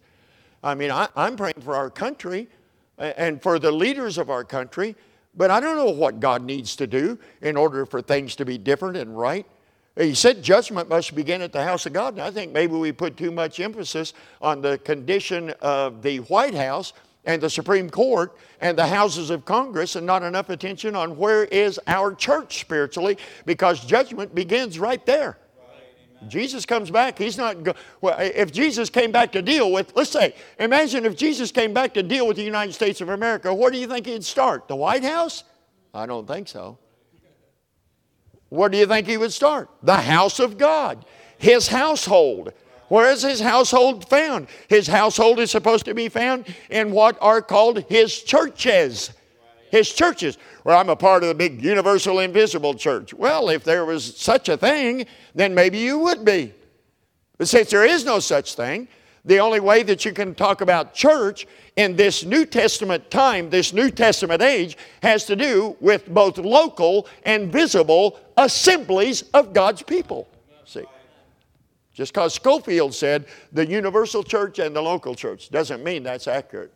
[0.62, 2.48] I mean, I, am praying for our country
[2.96, 4.94] and for the leaders of our country
[5.34, 8.58] but I don't know what God needs to do in order for things to be
[8.58, 9.46] different and right.
[9.96, 12.14] He said judgment must begin at the house of God.
[12.14, 16.54] And I think maybe we put too much emphasis on the condition of the White
[16.54, 16.92] House
[17.24, 21.44] and the Supreme Court and the houses of Congress and not enough attention on where
[21.44, 25.38] is our church spiritually because judgment begins right there.
[26.28, 30.10] Jesus comes back, he's not, go- well, if Jesus came back to deal with, let's
[30.10, 33.70] say, imagine if Jesus came back to deal with the United States of America, where
[33.70, 34.68] do you think he'd start?
[34.68, 35.44] The White House?
[35.94, 36.78] I don't think so.
[38.50, 39.70] Where do you think he would start?
[39.82, 41.04] The house of God,
[41.38, 42.52] his household.
[42.88, 44.48] Where is his household found?
[44.68, 49.12] His household is supposed to be found in what are called his churches
[49.70, 50.38] his churches.
[50.64, 53.14] Well, I'm a part of the big universal invisible church.
[53.14, 56.52] Well, if there was such a thing, then maybe you would be.
[57.38, 58.88] But since there is no such thing,
[59.24, 63.72] the only way that you can talk about church in this New Testament time, this
[63.72, 70.28] New Testament age, has to do with both local and visible assemblies of God's people.
[70.64, 70.84] See?
[71.92, 76.72] Just because Scofield said the universal church and the local church doesn't mean that's accurate.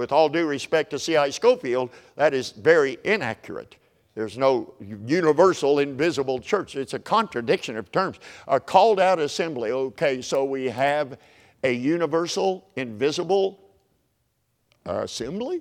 [0.00, 1.28] With all due respect to C.I.
[1.28, 3.76] Scofield, that is very inaccurate.
[4.14, 6.74] There's no universal invisible church.
[6.74, 8.16] It's a contradiction of terms.
[8.48, 9.72] A called out assembly.
[9.72, 11.18] Okay, so we have
[11.62, 13.60] a universal invisible
[14.86, 15.60] assembly?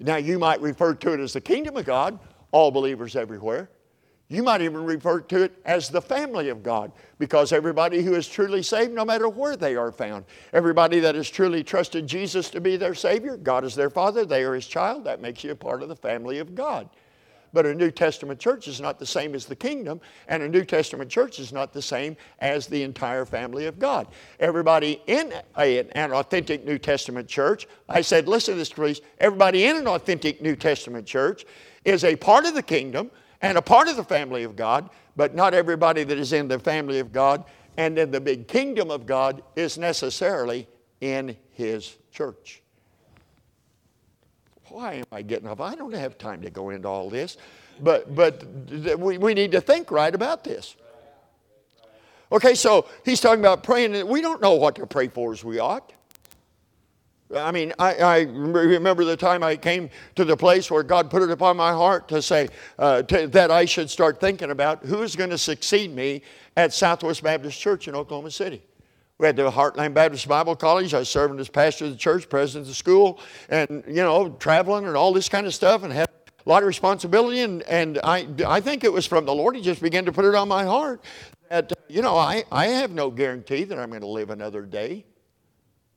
[0.00, 2.18] Now, you might refer to it as the kingdom of God,
[2.50, 3.68] all believers everywhere.
[4.34, 8.26] You might even refer to it as the family of God because everybody who is
[8.26, 12.60] truly saved, no matter where they are found, everybody that has truly trusted Jesus to
[12.60, 15.56] be their Savior, God is their Father, they are His child, that makes you a
[15.56, 16.90] part of the family of God.
[17.52, 20.64] But a New Testament church is not the same as the kingdom, and a New
[20.64, 24.08] Testament church is not the same as the entire family of God.
[24.40, 29.00] Everybody in a, an authentic New Testament church, I said, listen to this, please.
[29.20, 31.46] Everybody in an authentic New Testament church
[31.84, 33.12] is a part of the kingdom
[33.42, 36.58] and a part of the family of God, but not everybody that is in the
[36.58, 37.44] family of God
[37.76, 40.66] and in the big kingdom of God is necessarily
[41.00, 42.62] in His church.
[44.68, 45.60] Why am I getting off?
[45.60, 47.36] I don't have time to go into all this,
[47.80, 48.44] but, but
[48.98, 50.74] we, we need to think right about this.
[52.32, 53.94] Okay, so he's talking about praying.
[53.94, 55.92] And we don't know what to pray for as we ought.
[57.34, 61.22] I mean, I, I, remember the time I came to the place where God put
[61.22, 62.48] it upon my heart to say
[62.78, 66.22] uh, to, that I should start thinking about who's going to succeed me
[66.56, 68.62] at Southwest Baptist Church in Oklahoma City.
[69.18, 70.92] We had the Heartland Baptist Bible College.
[70.92, 74.30] I was serving as pastor of the church, president of the school, and, you know,
[74.38, 76.08] traveling and all this kind of stuff and had
[76.44, 77.40] a lot of responsibility.
[77.40, 79.56] And, and I, I think it was from the Lord.
[79.56, 81.02] He just began to put it on my heart
[81.48, 85.04] that, you know, I, I have no guarantee that I'm going to live another day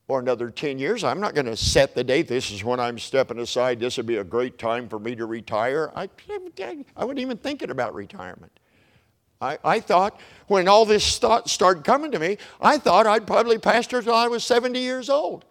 [0.07, 1.03] or another 10 years.
[1.03, 2.27] I'm not going to set the date.
[2.27, 3.79] This is when I'm stepping aside.
[3.79, 5.91] This would be a great time for me to retire.
[5.95, 6.09] I,
[6.95, 8.59] I wasn't even thinking about retirement.
[9.41, 13.57] I, I thought when all this thought started coming to me, I thought I'd probably
[13.57, 15.45] pastor till I was 70 years old.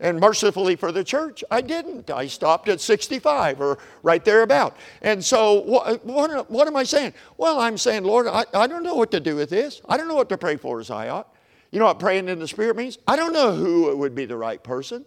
[0.00, 2.10] And mercifully for the church, I didn't.
[2.10, 4.76] I stopped at 65 or right thereabout.
[5.00, 7.14] And so, what, what, what am I saying?
[7.36, 9.80] Well, I'm saying, Lord, I, I don't know what to do with this.
[9.88, 11.31] I don't know what to pray for as I ought.
[11.72, 12.98] You know what praying in the Spirit means?
[13.08, 15.04] I don't know who would be the right person.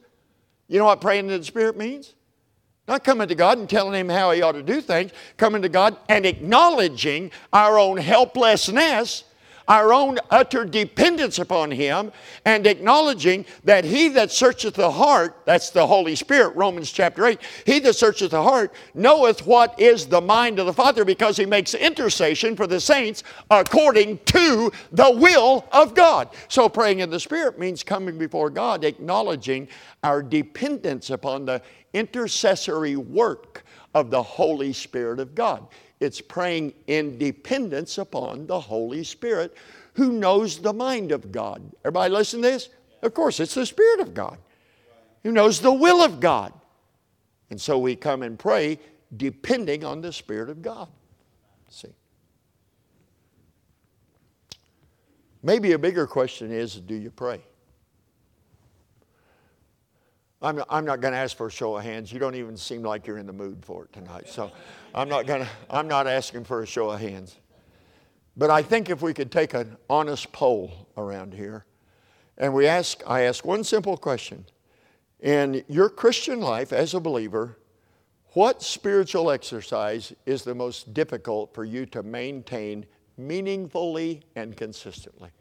[0.68, 2.16] You know what praying in the Spirit means?
[2.88, 5.70] Not coming to God and telling Him how He ought to do things, coming to
[5.70, 9.25] God and acknowledging our own helplessness
[9.68, 12.12] our own utter dependence upon Him
[12.46, 17.40] and acknowledging that He that searcheth the heart, that's the Holy Spirit, Romans chapter 8,
[17.66, 21.46] He that searcheth the heart knoweth what is the mind of the Father because He
[21.46, 26.30] makes intercession for the saints according to the will of God.
[26.48, 29.68] So praying in the Spirit means coming before God, acknowledging
[30.04, 31.62] our dependence upon the
[31.94, 33.64] intercessory work
[33.94, 35.66] of the Holy Spirit of God.
[36.00, 39.56] It's praying in dependence upon the Holy Spirit
[39.94, 41.62] who knows the mind of God.
[41.84, 42.70] Everybody listen to this?
[43.02, 44.38] Of course, it's the Spirit of God
[45.24, 46.54] who knows the will of God.
[47.50, 48.80] And so we come and pray
[49.16, 50.88] depending on the Spirit of God.
[51.70, 51.94] See?
[55.42, 57.42] Maybe a bigger question is do you pray?
[60.46, 62.14] I'm, I'm not going to ask for a show of hands.
[62.14, 64.30] You don't even seem like you're in the mood for it tonight.
[64.30, 64.52] So
[64.94, 67.38] I'm not to, I'm not asking for a show of hands.
[68.38, 71.66] But I think if we could take an honest poll around here
[72.38, 74.46] and we ask, I ask one simple question.
[75.20, 77.58] In your Christian life as a believer,
[78.34, 82.86] what spiritual exercise is the most difficult for you to maintain
[83.18, 85.32] meaningfully and consistently?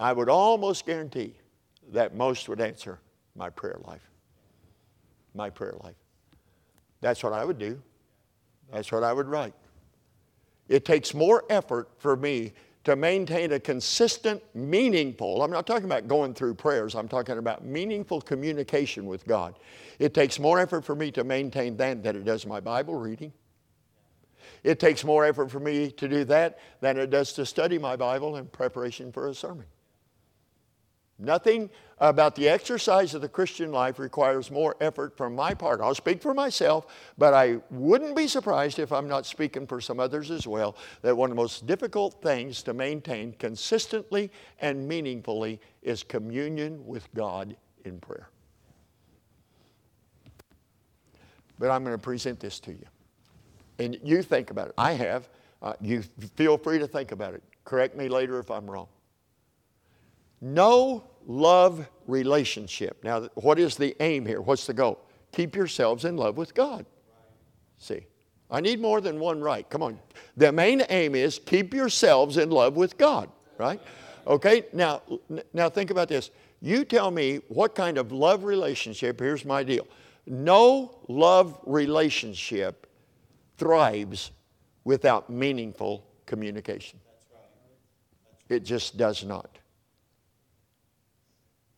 [0.00, 1.36] I would almost guarantee
[1.92, 2.98] that most would answer
[3.34, 4.08] my prayer life.
[5.34, 5.96] My prayer life.
[7.00, 7.80] That's what I would do.
[8.72, 9.54] That's what I would write.
[10.68, 12.52] It takes more effort for me
[12.84, 17.64] to maintain a consistent, meaningful, I'm not talking about going through prayers, I'm talking about
[17.64, 19.58] meaningful communication with God.
[19.98, 23.32] It takes more effort for me to maintain that than it does my Bible reading.
[24.62, 27.96] It takes more effort for me to do that than it does to study my
[27.96, 29.66] Bible in preparation for a sermon.
[31.18, 35.80] Nothing about the exercise of the Christian life requires more effort from my part.
[35.80, 36.86] I'll speak for myself,
[37.16, 41.16] but I wouldn't be surprised if I'm not speaking for some others as well, that
[41.16, 47.56] one of the most difficult things to maintain consistently and meaningfully is communion with God
[47.84, 48.28] in prayer.
[51.60, 52.86] But I'm going to present this to you.
[53.78, 54.74] And you think about it.
[54.76, 55.28] I have.
[55.62, 56.02] Uh, you
[56.34, 57.42] feel free to think about it.
[57.64, 58.88] Correct me later if I'm wrong.
[60.44, 63.02] No love relationship.
[63.02, 64.42] Now, what is the aim here?
[64.42, 64.98] What's the goal?
[65.32, 66.84] Keep yourselves in love with God.
[67.78, 68.04] See,
[68.50, 69.66] I need more than one right.
[69.70, 69.98] Come on.
[70.36, 73.80] The main aim is keep yourselves in love with God, right?
[74.26, 75.00] Okay, now,
[75.54, 76.30] now think about this.
[76.60, 79.86] You tell me what kind of love relationship, here's my deal.
[80.26, 82.86] No love relationship
[83.56, 84.30] thrives
[84.84, 87.00] without meaningful communication.
[88.50, 89.58] It just does not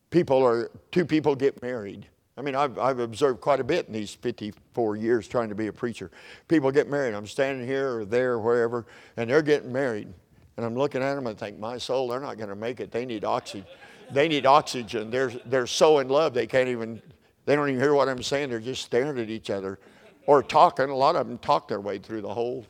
[0.09, 2.07] people are, two people get married.
[2.37, 5.67] I mean, I've, I've observed quite a bit in these 54 years trying to be
[5.67, 6.11] a preacher.
[6.47, 7.15] People get married.
[7.15, 8.85] I'm standing here or there or wherever,
[9.17, 10.07] and they're getting married.
[10.55, 12.91] And I'm looking at them and think, my soul, they're not going to make it.
[12.91, 13.65] They need oxygen.
[14.11, 15.09] They need oxygen.
[15.09, 17.01] They're, they're so in love, they can't even,
[17.45, 18.49] they don't even hear what I'm saying.
[18.49, 19.79] They're just staring at each other
[20.25, 20.89] or talking.
[20.89, 22.65] A lot of them talk their way through the whole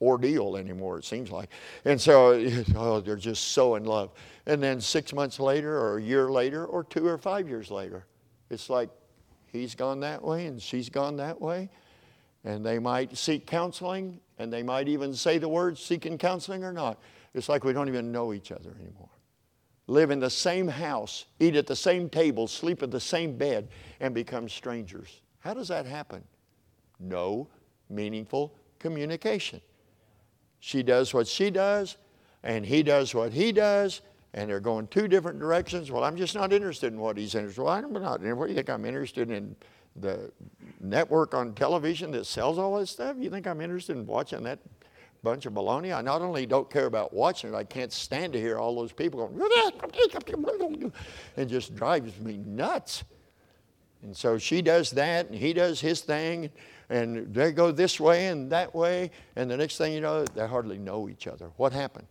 [0.00, 1.50] ordeal anymore, it seems like.
[1.84, 2.32] And so,
[2.76, 4.12] oh, they're just so in love.
[4.46, 8.06] And then six months later, or a year later, or two or five years later,
[8.48, 8.90] it's like
[9.46, 11.68] he's gone that way and she's gone that way.
[12.44, 16.72] And they might seek counseling and they might even say the words seeking counseling or
[16.72, 16.98] not.
[17.34, 19.10] It's like we don't even know each other anymore.
[19.86, 23.68] Live in the same house, eat at the same table, sleep in the same bed,
[23.98, 25.20] and become strangers.
[25.40, 26.22] How does that happen?
[26.98, 27.48] No
[27.88, 29.60] meaningful communication.
[30.60, 31.96] She does what she does,
[32.42, 34.02] and he does what he does,
[34.34, 35.90] and they're going two different directions.
[35.90, 37.64] Well, I'm just not interested in what he's interested in.
[37.64, 38.22] Well, I'm not.
[38.22, 39.56] What do you think I'm interested in?
[39.96, 40.30] The
[40.80, 43.16] network on television that sells all that stuff?
[43.18, 44.60] You think I'm interested in watching that
[45.24, 45.92] bunch of baloney?
[45.92, 48.92] I not only don't care about watching it, I can't stand to hear all those
[48.92, 50.92] people going,
[51.36, 53.02] it just drives me nuts.
[54.02, 56.50] And so she does that, and he does his thing,
[56.90, 60.46] and they go this way and that way, and the next thing you know, they
[60.46, 61.50] hardly know each other.
[61.56, 62.08] What happened?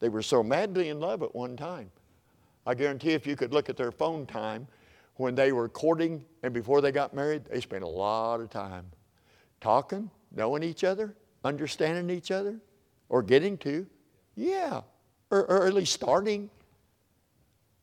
[0.00, 1.90] They were so madly in love at one time.
[2.66, 4.66] I guarantee if you could look at their phone time
[5.16, 8.86] when they were courting and before they got married, they spent a lot of time
[9.60, 11.14] talking, knowing each other,
[11.44, 12.58] understanding each other,
[13.10, 13.86] or getting to.
[14.34, 14.80] Yeah,
[15.30, 16.48] or, or at least starting.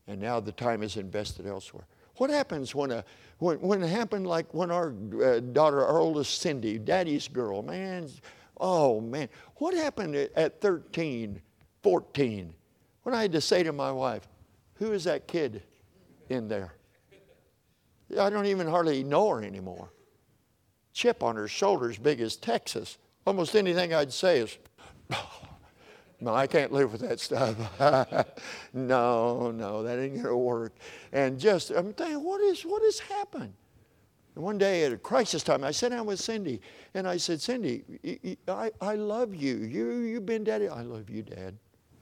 [0.08, 1.86] And now the time is invested elsewhere.
[2.20, 3.06] What happens when a
[3.38, 4.94] when, when it happened like when our
[5.24, 8.10] uh, daughter, our oldest Cindy, daddy's girl, man,
[8.58, 11.42] oh man, what happened at, at 13
[11.82, 12.54] 14
[13.04, 14.28] when I had to say to my wife,
[14.76, 15.64] Who is that kid
[16.28, 16.74] in there?
[18.20, 19.94] I don't even hardly know her anymore.
[20.92, 22.98] Chip on her shoulder as big as Texas.
[23.26, 24.58] Almost anything I'd say is,
[26.22, 27.56] no, I can't live with that stuff.
[28.74, 30.74] no, no, that ain't gonna work.
[31.12, 33.54] And just, I'm thinking, what is, what has happened?
[34.36, 36.62] And one day at a crisis time, I sat down with Cindy
[36.94, 37.84] and I said, Cindy,
[38.48, 39.58] I, I love you.
[39.58, 40.68] You, you've been daddy.
[40.68, 41.56] I love you, Dad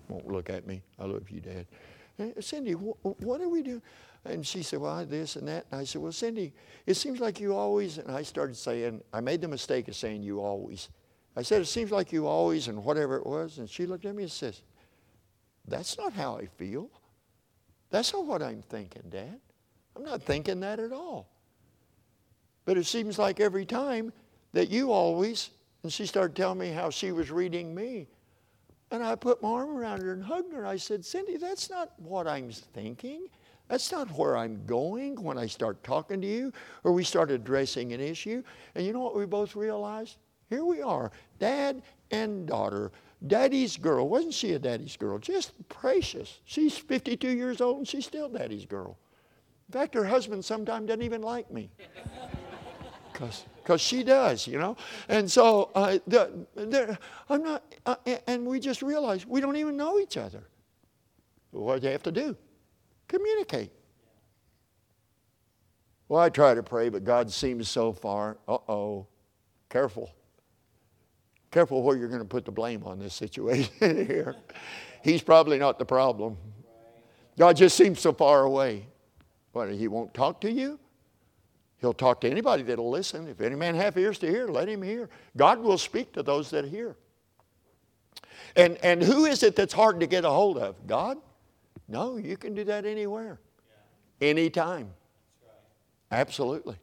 [0.10, 0.82] won't look at me.
[1.00, 1.66] I love you, Dad.
[2.18, 3.82] And uh, Cindy, wh- what are we doing?
[4.26, 5.66] And she said, well, this and that.
[5.72, 6.54] And I said, well, Cindy,
[6.86, 10.24] it seems like you always, and I started saying, I made the mistake of saying
[10.24, 10.90] you always.
[11.38, 13.60] I said, it seems like you always, and whatever it was.
[13.60, 14.64] And she looked at me and says,
[15.68, 16.90] that's not how I feel.
[17.92, 19.40] That's not what I'm thinking, Dad.
[19.96, 21.30] I'm not thinking that at all.
[22.66, 24.12] But it seems like every time
[24.54, 25.52] that you always,
[25.84, 28.08] and she started telling me how she was reading me.
[28.90, 30.66] And I put my arm around her and hugged her.
[30.66, 33.28] I said, Cindy, that's not what I'm thinking.
[33.68, 36.52] That's not where I'm going when I start talking to you
[36.84, 38.42] or we start addressing an issue.
[38.74, 40.18] And you know what we both realized?
[40.50, 41.82] Here we are, dad
[42.12, 42.92] and daughter.
[43.26, 44.08] Daddy's girl.
[44.08, 45.18] Wasn't she a daddy's girl?
[45.18, 46.40] Just precious.
[46.46, 48.98] She's 52 years old and she's still daddy's girl.
[49.70, 51.70] In fact, her husband sometimes doesn't even like me.
[53.14, 54.78] Because she does, you know.
[55.10, 56.98] And so uh, the, the,
[57.30, 57.96] I'm not, uh,
[58.28, 60.44] and we just realize we don't even know each other.
[61.50, 62.38] What do you have to do?
[63.08, 63.72] Communicate.
[66.08, 68.38] Well, I try to pray, but God seems so far.
[68.48, 69.08] Uh oh,
[69.70, 70.12] careful.
[71.58, 73.74] Careful where you're going to put the blame on this situation
[74.06, 74.36] here.
[75.04, 76.38] He's probably not the problem.
[77.36, 78.86] God just seems so far away.
[79.54, 80.80] What, he won't talk to you?
[81.82, 83.28] He'll talk to anybody that'll listen.
[83.28, 85.10] If any man have ears to hear, let him hear.
[85.36, 86.96] God will speak to those that hear.
[88.56, 90.86] And, and who is it that's hard to get a hold of?
[90.86, 91.18] God?
[91.88, 93.40] No, you can do that anywhere,
[94.22, 94.94] anytime.
[96.12, 96.76] Absolutely.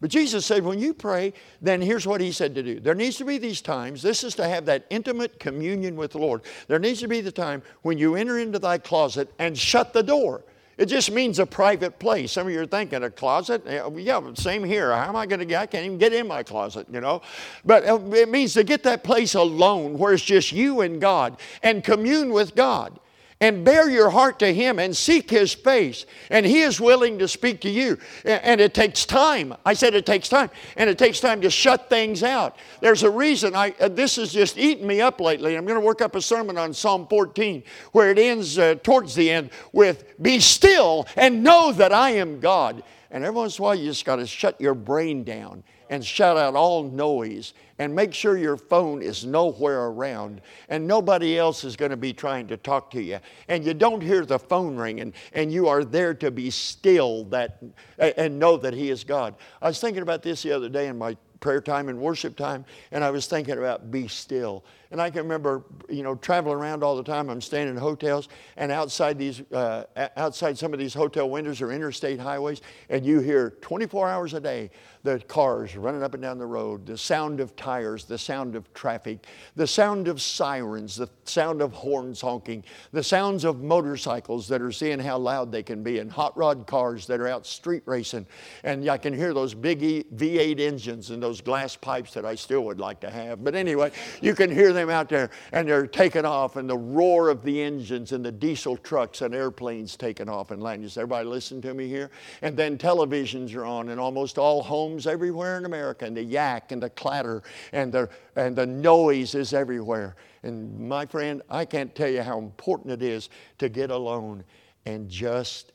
[0.00, 1.32] But Jesus said, when you pray,
[1.62, 2.80] then here's what he said to do.
[2.80, 4.02] There needs to be these times.
[4.02, 6.42] This is to have that intimate communion with the Lord.
[6.68, 10.02] There needs to be the time when you enter into thy closet and shut the
[10.02, 10.44] door.
[10.76, 12.32] It just means a private place.
[12.32, 13.62] Some of you are thinking a closet.
[13.66, 14.92] Yeah, same here.
[14.92, 15.62] How am I going to get?
[15.62, 17.22] I can't even get in my closet, you know.
[17.64, 21.38] But uh, it means to get that place alone where it's just you and God
[21.62, 23.00] and commune with God
[23.40, 26.06] and bear your heart to Him and seek His face.
[26.30, 27.98] And He is willing to speak to you.
[28.24, 29.54] And it takes time.
[29.64, 30.50] I said it takes time.
[30.76, 32.56] And it takes time to shut things out.
[32.80, 35.56] There's a reason I, uh, this has just eaten me up lately.
[35.56, 37.62] I'm going to work up a sermon on Psalm 14
[37.92, 42.40] where it ends uh, towards the end with, Be still and know that I am
[42.40, 42.82] God.
[43.10, 46.04] And every once in a while, you just got to shut your brain down and
[46.04, 51.64] shut out all noise and make sure your phone is nowhere around and nobody else
[51.64, 53.18] is going to be trying to talk to you.
[53.48, 57.62] And you don't hear the phone ringing and you are there to be still that
[57.98, 59.34] and know that he is god.
[59.60, 62.64] I was thinking about this the other day in my prayer time and worship time
[62.92, 66.82] and i was thinking about be still and I can remember, you know, traveling around
[66.82, 67.28] all the time.
[67.30, 69.84] I'm staying in hotels, and outside these, uh,
[70.16, 74.40] outside some of these hotel windows or interstate highways, and you hear 24 hours a
[74.40, 74.70] day
[75.06, 78.72] the cars running up and down the road, the sound of tires, the sound of
[78.74, 79.24] traffic,
[79.54, 84.72] the sound of sirens, the sound of horns honking, the sounds of motorcycles that are
[84.72, 88.26] seeing how loud they can be, and hot rod cars that are out street racing,
[88.64, 92.64] and I can hear those big V8 engines and those glass pipes that I still
[92.64, 93.44] would like to have.
[93.44, 97.28] But anyway, you can hear them out there and they're taking off and the roar
[97.28, 100.86] of the engines and the diesel trucks and airplanes taking off and landing.
[100.86, 102.10] Does everybody listen to me here?
[102.42, 106.72] And then televisions are on in almost all homes everywhere in America and the yak
[106.72, 110.16] and the clatter and the, and the noise is everywhere.
[110.42, 114.44] And my friend, I can't tell you how important it is to get alone
[114.84, 115.72] and just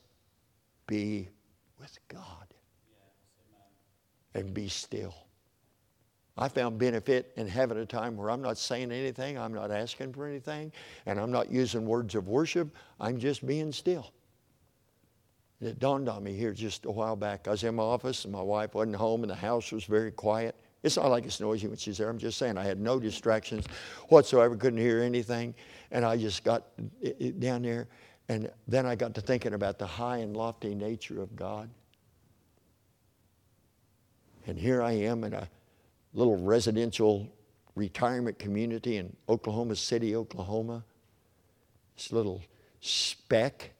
[0.86, 1.28] be
[1.78, 2.46] with God
[4.34, 5.21] and be still.
[6.36, 10.14] I found benefit in having a time where I'm not saying anything, I'm not asking
[10.14, 10.72] for anything,
[11.04, 12.74] and I'm not using words of worship.
[12.98, 14.12] I'm just being still.
[15.60, 17.46] It dawned on me here just a while back.
[17.46, 20.10] I was in my office and my wife wasn't home and the house was very
[20.10, 20.56] quiet.
[20.82, 22.08] It's not like it's noisy when she's there.
[22.08, 23.66] I'm just saying I had no distractions
[24.08, 25.54] whatsoever, couldn't hear anything.
[25.92, 26.64] And I just got
[27.38, 27.86] down there.
[28.28, 31.70] And then I got to thinking about the high and lofty nature of God.
[34.48, 35.48] And here I am in a
[36.14, 37.32] little residential
[37.74, 40.84] retirement community in Oklahoma City, Oklahoma.
[41.96, 42.42] This little
[42.80, 43.70] speck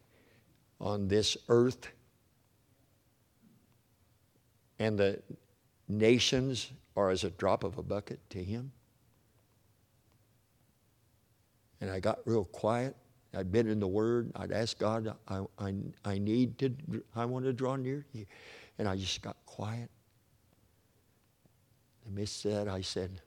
[0.80, 1.88] on this earth.
[4.78, 5.22] And the
[5.88, 8.72] nations are as a drop of a bucket to him.
[11.80, 12.96] And I got real quiet.
[13.34, 14.30] I'd been in the Word.
[14.36, 15.74] I'd asked God, I, I,
[16.04, 16.74] I need to,
[17.14, 18.26] I want to draw near you.
[18.78, 19.90] And I just got quiet.
[22.06, 23.20] And Miss said, I said,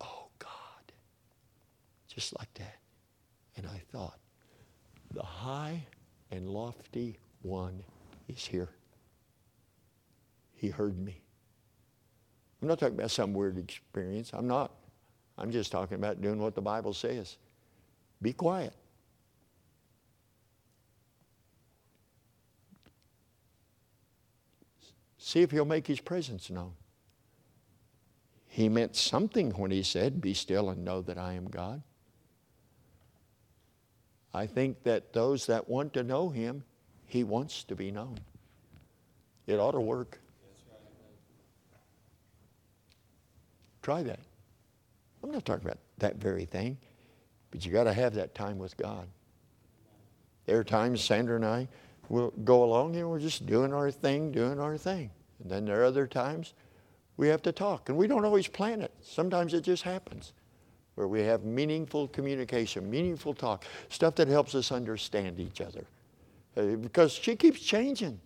[0.00, 0.50] Oh God.
[2.08, 2.76] Just like that.
[3.56, 4.18] And I thought,
[5.12, 5.84] the high
[6.30, 7.82] and lofty one
[8.28, 8.68] is here.
[10.54, 11.20] He heard me.
[12.60, 14.30] I'm not talking about some weird experience.
[14.32, 14.72] I'm not.
[15.38, 17.38] I'm just talking about doing what the Bible says.
[18.20, 18.74] Be quiet.
[25.16, 26.72] See if he'll make his presence known.
[28.52, 31.82] He meant something when he said, Be still and know that I am God.
[34.34, 36.64] I think that those that want to know him,
[37.06, 38.18] he wants to be known.
[39.46, 40.18] It ought to work.
[43.82, 44.18] Try that.
[45.22, 46.76] I'm not talking about that very thing,
[47.52, 49.06] but you got to have that time with God.
[50.46, 51.68] There are times Sandra and I
[52.08, 55.10] will go along and we're just doing our thing, doing our thing.
[55.40, 56.52] And then there are other times
[57.20, 58.90] we have to talk, and we don't always plan it.
[59.02, 60.32] Sometimes it just happens
[60.94, 65.84] where we have meaningful communication, meaningful talk, stuff that helps us understand each other.
[66.56, 68.18] Uh, because she keeps changing.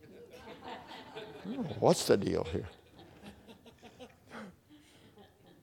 [1.80, 2.68] What's the deal here?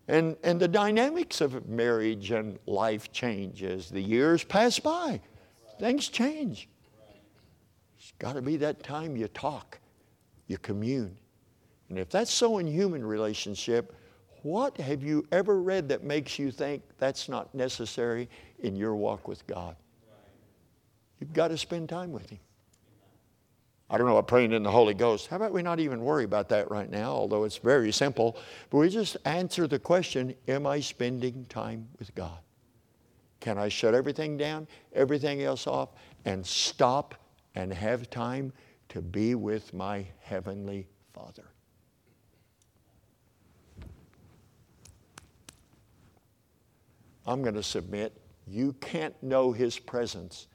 [0.10, 5.22] And, and the dynamics of marriage and life change as the years pass by.
[5.80, 6.68] Things change.
[7.98, 9.80] It's got to be that time you talk,
[10.48, 11.18] you commune.
[11.92, 13.94] And if that's so in human relationship,
[14.44, 18.30] what have you ever read that makes you think that's not necessary
[18.60, 19.76] in your walk with God?
[21.20, 22.40] You've got to spend time with Him.
[23.90, 25.28] I don't know about praying in the Holy Ghost.
[25.28, 28.38] How about we not even worry about that right now, although it's very simple,
[28.70, 32.40] but we just answer the question Am I spending time with God?
[33.42, 35.90] Can I shut everything down, everything else off,
[36.24, 37.16] and stop
[37.54, 38.54] and have time
[38.88, 41.51] to be with my Heavenly Father?
[47.26, 50.48] I'm going to submit you can't know His presence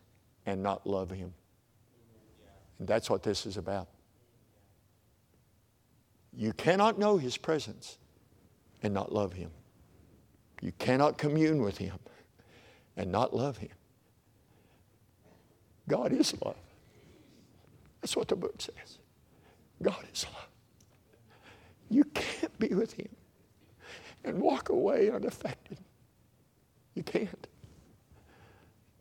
[0.44, 1.32] and not love Him.
[2.78, 3.88] And that's what this is about.
[6.34, 7.98] You cannot know His presence
[8.82, 9.50] and not love Him.
[10.60, 11.98] You cannot commune with Him
[12.96, 13.70] and not love Him.
[15.88, 16.56] God is love.
[18.00, 18.98] That's what the book says.
[19.82, 20.48] God is love.
[21.88, 23.08] You can't be with Him
[24.24, 25.78] and walk away unaffected.
[26.96, 27.46] You can't.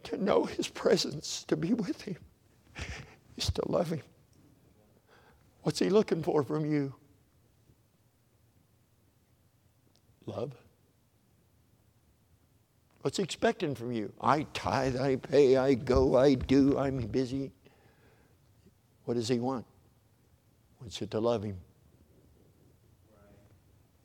[0.04, 2.18] To know His presence, to be with Him
[3.38, 4.02] is to love Him.
[5.64, 6.93] What's He looking for from you?
[10.28, 10.52] Love.
[13.02, 14.12] What's He expecting from you?
[14.22, 17.52] I tithe, I pay, I go, I do, I'm busy.
[19.06, 19.66] What does He want?
[20.78, 21.58] He wants you to love Him.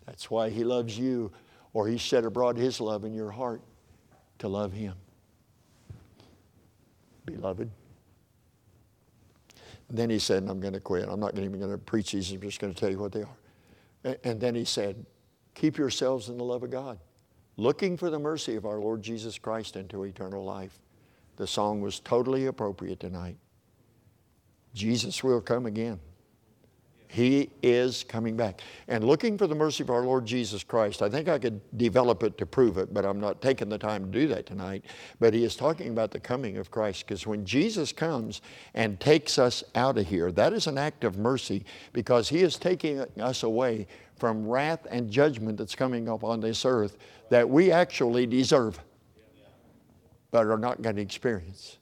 [0.06, 1.32] That's why He loves you,
[1.72, 3.62] or He shed abroad His love in your heart
[4.40, 4.94] to love Him.
[7.24, 7.70] Beloved,
[9.88, 11.08] and then he said, and I'm going to quit.
[11.08, 12.30] I'm not even going to preach these.
[12.30, 14.16] I'm just going to tell you what they are.
[14.24, 15.04] And then he said,
[15.54, 16.98] keep yourselves in the love of God,
[17.56, 20.78] looking for the mercy of our Lord Jesus Christ into eternal life.
[21.36, 23.36] The song was totally appropriate tonight.
[24.74, 25.98] Jesus will come again.
[27.12, 28.60] He is coming back.
[28.86, 32.22] And looking for the mercy of our Lord Jesus Christ, I think I could develop
[32.22, 34.84] it to prove it, but I'm not taking the time to do that tonight.
[35.18, 38.42] But he is talking about the coming of Christ because when Jesus comes
[38.74, 42.56] and takes us out of here, that is an act of mercy because he is
[42.56, 46.96] taking us away from wrath and judgment that's coming upon this earth
[47.28, 48.78] that we actually deserve
[50.30, 51.79] but are not going to experience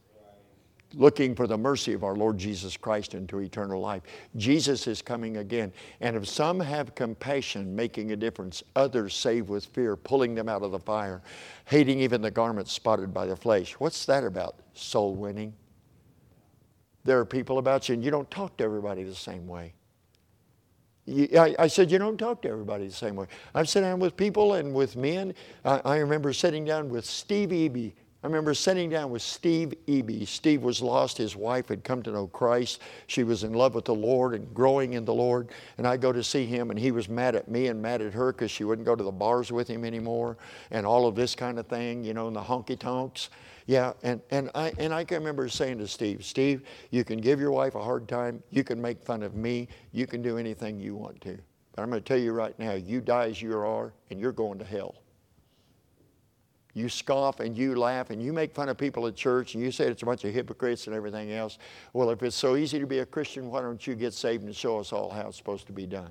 [0.94, 4.02] looking for the mercy of our Lord Jesus Christ into eternal life.
[4.36, 5.72] Jesus is coming again.
[6.00, 10.62] And if some have compassion, making a difference, others save with fear, pulling them out
[10.62, 11.22] of the fire,
[11.66, 13.72] hating even the garments spotted by the flesh.
[13.74, 14.56] What's that about?
[14.72, 15.52] Soul winning.
[17.04, 19.74] There are people about you, and you don't talk to everybody the same way.
[21.08, 23.26] I, I, said, You don't talk to everybody the same way.
[23.54, 25.32] I've sat down with people and with men.
[25.64, 30.26] I, I remember sitting down with Steve Eby I remember sitting down with Steve Eby.
[30.26, 31.16] Steve was lost.
[31.16, 32.80] His wife had come to know Christ.
[33.06, 35.50] She was in love with the Lord and growing in the Lord.
[35.78, 38.12] And I go to see him, and he was mad at me and mad at
[38.12, 40.36] her because she wouldn't go to the bars with him anymore
[40.72, 43.30] and all of this kind of thing, you know, and the honky tonks.
[43.66, 47.38] Yeah, and, and, I, and I can remember saying to Steve, Steve, you can give
[47.38, 48.42] your wife a hard time.
[48.50, 49.68] You can make fun of me.
[49.92, 51.38] You can do anything you want to.
[51.76, 54.32] But I'm going to tell you right now, you die as you are, and you're
[54.32, 54.96] going to hell
[56.78, 59.70] you scoff and you laugh and you make fun of people at church and you
[59.70, 61.58] say it's a bunch of hypocrites and everything else.
[61.92, 64.54] Well, if it's so easy to be a Christian, why don't you get saved and
[64.54, 66.10] show us all how it's supposed to be done?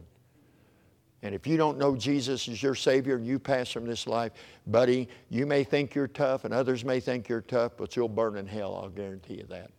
[1.23, 4.33] And if you don't know Jesus as your Savior and you pass from this life,
[4.67, 8.37] buddy, you may think you're tough and others may think you're tough, but you'll burn
[8.37, 9.71] in hell, I'll guarantee you that.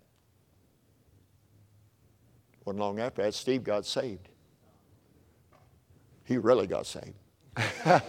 [2.65, 4.29] Wasn't long after that, Steve got saved.
[6.25, 7.15] He really got saved.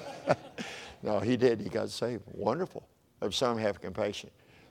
[1.01, 1.61] No, he did.
[1.61, 2.23] He got saved.
[2.33, 2.87] Wonderful.
[3.31, 4.29] Some have compassion.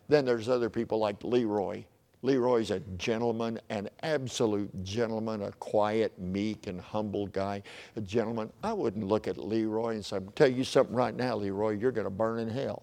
[0.09, 1.85] Then there's other people like Leroy.
[2.23, 7.63] Leroy's a gentleman, an absolute gentleman, a quiet, meek, and humble guy.
[7.97, 8.51] A gentleman.
[8.63, 12.07] I wouldn't look at Leroy and say, tell you something right now, Leroy, you're going
[12.07, 12.83] to burn in hell.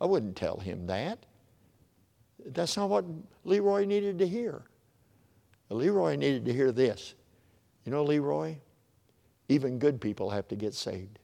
[0.00, 1.18] I wouldn't tell him that.
[2.46, 3.04] That's not what
[3.44, 4.62] Leroy needed to hear.
[5.68, 7.14] Leroy needed to hear this.
[7.84, 8.56] You know, Leroy,
[9.48, 11.18] even good people have to get saved.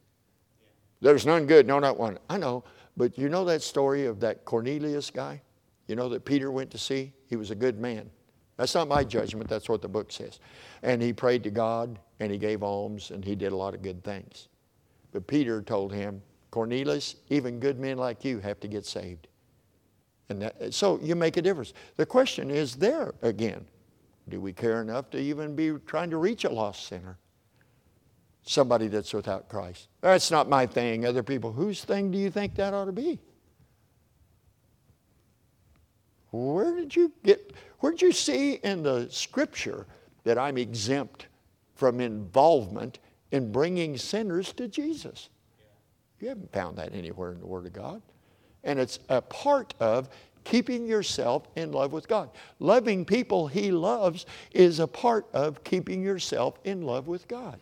[1.03, 2.19] There's none good, no, not one.
[2.31, 2.63] I know,
[2.97, 5.43] but you know that story of that Cornelius guy?
[5.89, 7.13] You know that Peter went to see?
[7.27, 8.09] He was a good man.
[8.57, 10.39] That's not my judgment, that's what the book says.
[10.85, 13.83] And he prayed to God, and he gave alms, and he did a lot of
[13.83, 14.49] good things.
[15.11, 16.23] But Peter told him,
[16.53, 19.27] Cornelius, even good men like you have to get saved.
[20.29, 21.73] And that, so you make a difference.
[21.97, 23.67] The question is there again
[24.29, 27.19] do we care enough to even be trying to reach a lost sinner?
[28.43, 29.89] Somebody that's without Christ.
[30.01, 31.07] That's not my thing.
[31.07, 33.19] Other people, whose thing do you think that ought to be?
[36.31, 39.87] Where did you get, where did you see in the scripture
[40.25, 41.27] that I'm exempt
[41.75, 42.99] from involvement
[43.31, 45.29] in bringing sinners to Jesus?
[46.21, 48.01] You haven't found that anywhere in the Word of God.
[48.65, 50.09] And it's a part of
[50.45, 52.31] keeping yourself in love with God.
[52.61, 57.59] Loving people He loves is a part of keeping yourself in love with God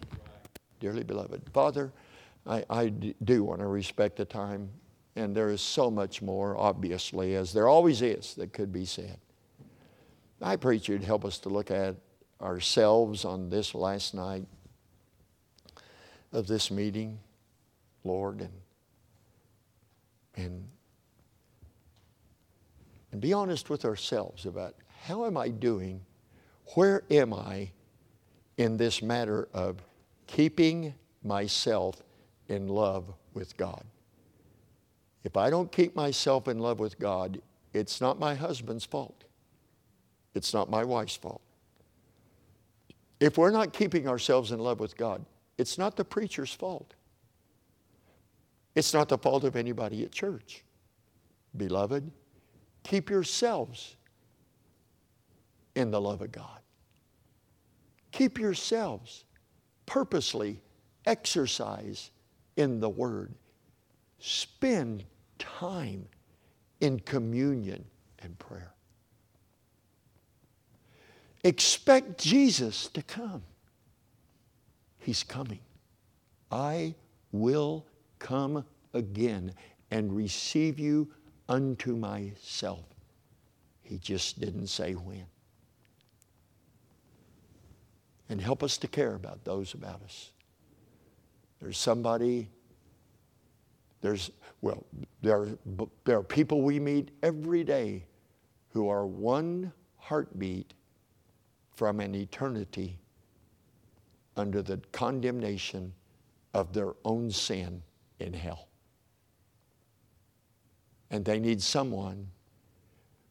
[0.81, 1.43] dearly beloved.
[1.53, 1.93] Father,
[2.47, 4.71] I, I do want to respect the time,
[5.15, 9.19] and there is so much more, obviously, as there always is, that could be said.
[10.43, 11.97] I pray you'd help us to look at
[12.41, 14.47] ourselves on this last night
[16.33, 17.19] of this meeting,
[18.05, 18.53] Lord, and,
[20.37, 20.69] and,
[23.13, 26.01] and be honest with ourselves about how am I doing?
[26.75, 27.73] Where am I
[28.57, 29.83] in this matter of
[30.31, 32.03] keeping myself
[32.49, 33.85] in love with God.
[35.25, 37.41] If I don't keep myself in love with God,
[37.73, 39.25] it's not my husband's fault.
[40.35, 41.43] It's not my wife's fault.
[43.19, 45.25] If we're not keeping ourselves in love with God,
[45.59, 46.95] it's not the preacher's fault.
[48.75, 50.65] It's not the fault of anybody at church.
[51.57, 52.11] Beloved,
[52.85, 53.97] keep yourselves
[55.75, 56.61] in the love of God.
[58.13, 59.25] Keep yourselves
[59.91, 60.63] purposely
[61.05, 62.13] exercise
[62.57, 63.35] in the Word.
[64.21, 65.03] Spend
[65.37, 66.07] time
[66.81, 67.85] in communion
[68.21, 68.73] and prayer.
[71.43, 73.43] Expect Jesus to come.
[75.01, 75.59] He's coming.
[76.53, 76.95] I
[77.33, 77.85] will
[78.21, 78.65] come
[78.95, 79.53] again
[79.91, 81.11] and receive you
[81.49, 82.85] unto myself.
[83.83, 85.27] He just didn't say when
[88.31, 90.31] and help us to care about those about us.
[91.61, 92.49] There's somebody,
[94.01, 94.31] there's,
[94.63, 94.87] well,
[95.21, 95.49] there are,
[96.05, 98.05] there are people we meet every day
[98.71, 100.73] who are one heartbeat
[101.75, 102.99] from an eternity
[104.37, 105.93] under the condemnation
[106.55, 107.83] of their own sin
[108.21, 108.69] in hell.
[111.11, 112.29] And they need someone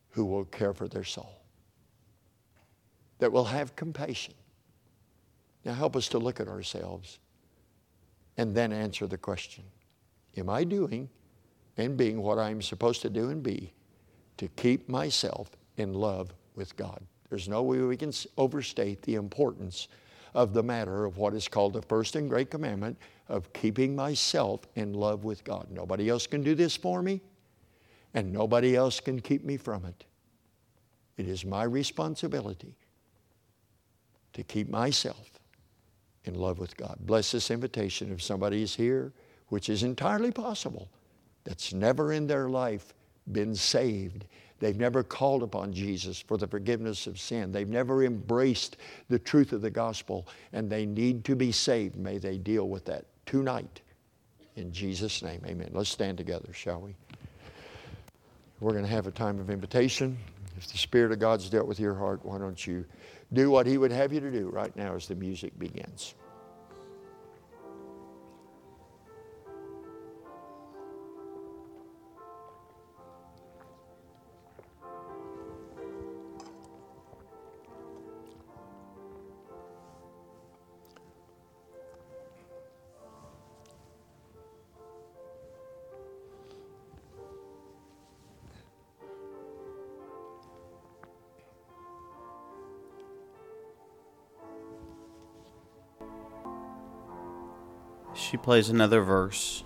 [0.09, 1.41] who will care for their soul,
[3.19, 4.33] that will have compassion.
[5.65, 7.19] Now, help us to look at ourselves
[8.37, 9.63] and then answer the question
[10.37, 11.09] Am I doing
[11.77, 13.73] and being what I'm supposed to do and be
[14.37, 17.01] to keep myself in love with God?
[17.29, 19.87] There's no way we can overstate the importance
[20.33, 22.97] of the matter of what is called the first and great commandment
[23.27, 25.67] of keeping myself in love with God.
[25.69, 27.21] Nobody else can do this for me,
[28.13, 30.05] and nobody else can keep me from it.
[31.17, 32.77] It is my responsibility
[34.33, 35.38] to keep myself
[36.25, 36.97] in love with God.
[37.01, 39.13] Bless this invitation if somebody is here,
[39.47, 40.89] which is entirely possible,
[41.43, 42.93] that's never in their life
[43.31, 44.25] been saved
[44.59, 47.51] They've never called upon Jesus for the forgiveness of sin.
[47.51, 51.95] They've never embraced the truth of the gospel, and they need to be saved.
[51.95, 53.81] May they deal with that tonight.
[54.55, 55.69] In Jesus' name, amen.
[55.71, 56.95] Let's stand together, shall we?
[58.59, 60.17] We're going to have a time of invitation.
[60.57, 62.83] If the Spirit of God's dealt with your heart, why don't you
[63.31, 66.15] do what He would have you to do right now as the music begins?
[98.13, 99.63] She plays another verse.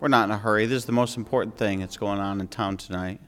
[0.00, 0.66] We're not in a hurry.
[0.66, 3.20] This is the most important thing that's going on in town tonight.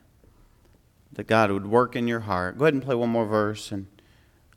[1.12, 2.58] That God would work in your heart.
[2.58, 3.70] Go ahead and play one more verse.
[3.70, 3.86] And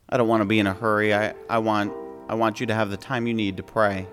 [0.08, 1.14] I don't want to be in a hurry.
[1.14, 1.92] I, I, want,
[2.28, 4.08] I want you to have the time you need to pray.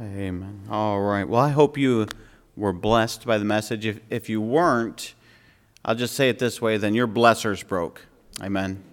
[0.00, 0.62] Amen.
[0.70, 1.28] All right.
[1.28, 2.06] Well, I hope you
[2.54, 3.84] were blessed by the message.
[3.84, 5.14] If, if you weren't,
[5.84, 8.06] I'll just say it this way then your blessers broke.
[8.40, 8.84] Amen.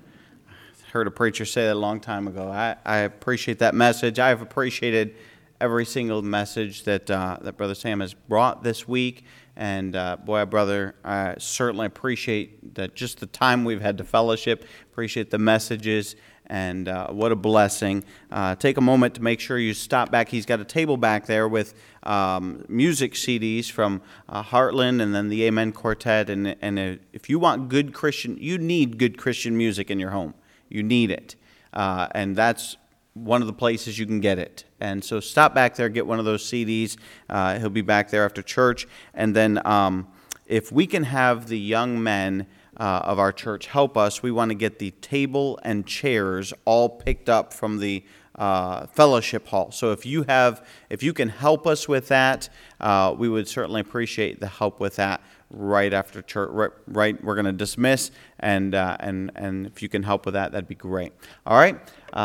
[0.49, 2.49] I heard a preacher say that a long time ago.
[2.49, 4.17] I, I appreciate that message.
[4.17, 5.15] I've appreciated
[5.61, 9.25] every single message that, uh, that Brother Sam has brought this week.
[9.55, 14.65] And uh, boy, brother, I certainly appreciate that just the time we've had to fellowship,
[14.91, 16.15] appreciate the messages,
[16.47, 18.03] and uh, what a blessing.
[18.31, 20.29] Uh, take a moment to make sure you stop back.
[20.29, 21.73] He's got a table back there with
[22.03, 26.29] um, music CDs from uh, Heartland and then the Amen Quartet.
[26.29, 30.33] And, and if you want good Christian, you need good Christian music in your home.
[30.69, 31.35] You need it.
[31.73, 32.77] Uh, and that's
[33.13, 34.65] one of the places you can get it.
[34.79, 36.97] And so stop back there, get one of those CDs.
[37.29, 38.87] Uh, he'll be back there after church.
[39.13, 40.07] And then um,
[40.45, 42.45] if we can have the young men
[42.77, 44.21] uh, of our church help us.
[44.21, 48.03] We want to get the table and chairs all picked up from the
[48.35, 49.71] uh, fellowship hall.
[49.71, 52.49] So if you have, if you can help us with that,
[52.81, 56.49] uh, we would certainly appreciate the help with that right after church.
[56.51, 60.33] Right, right we're going to dismiss, and uh, and and if you can help with
[60.33, 61.13] that, that'd be great.
[61.45, 61.79] All right.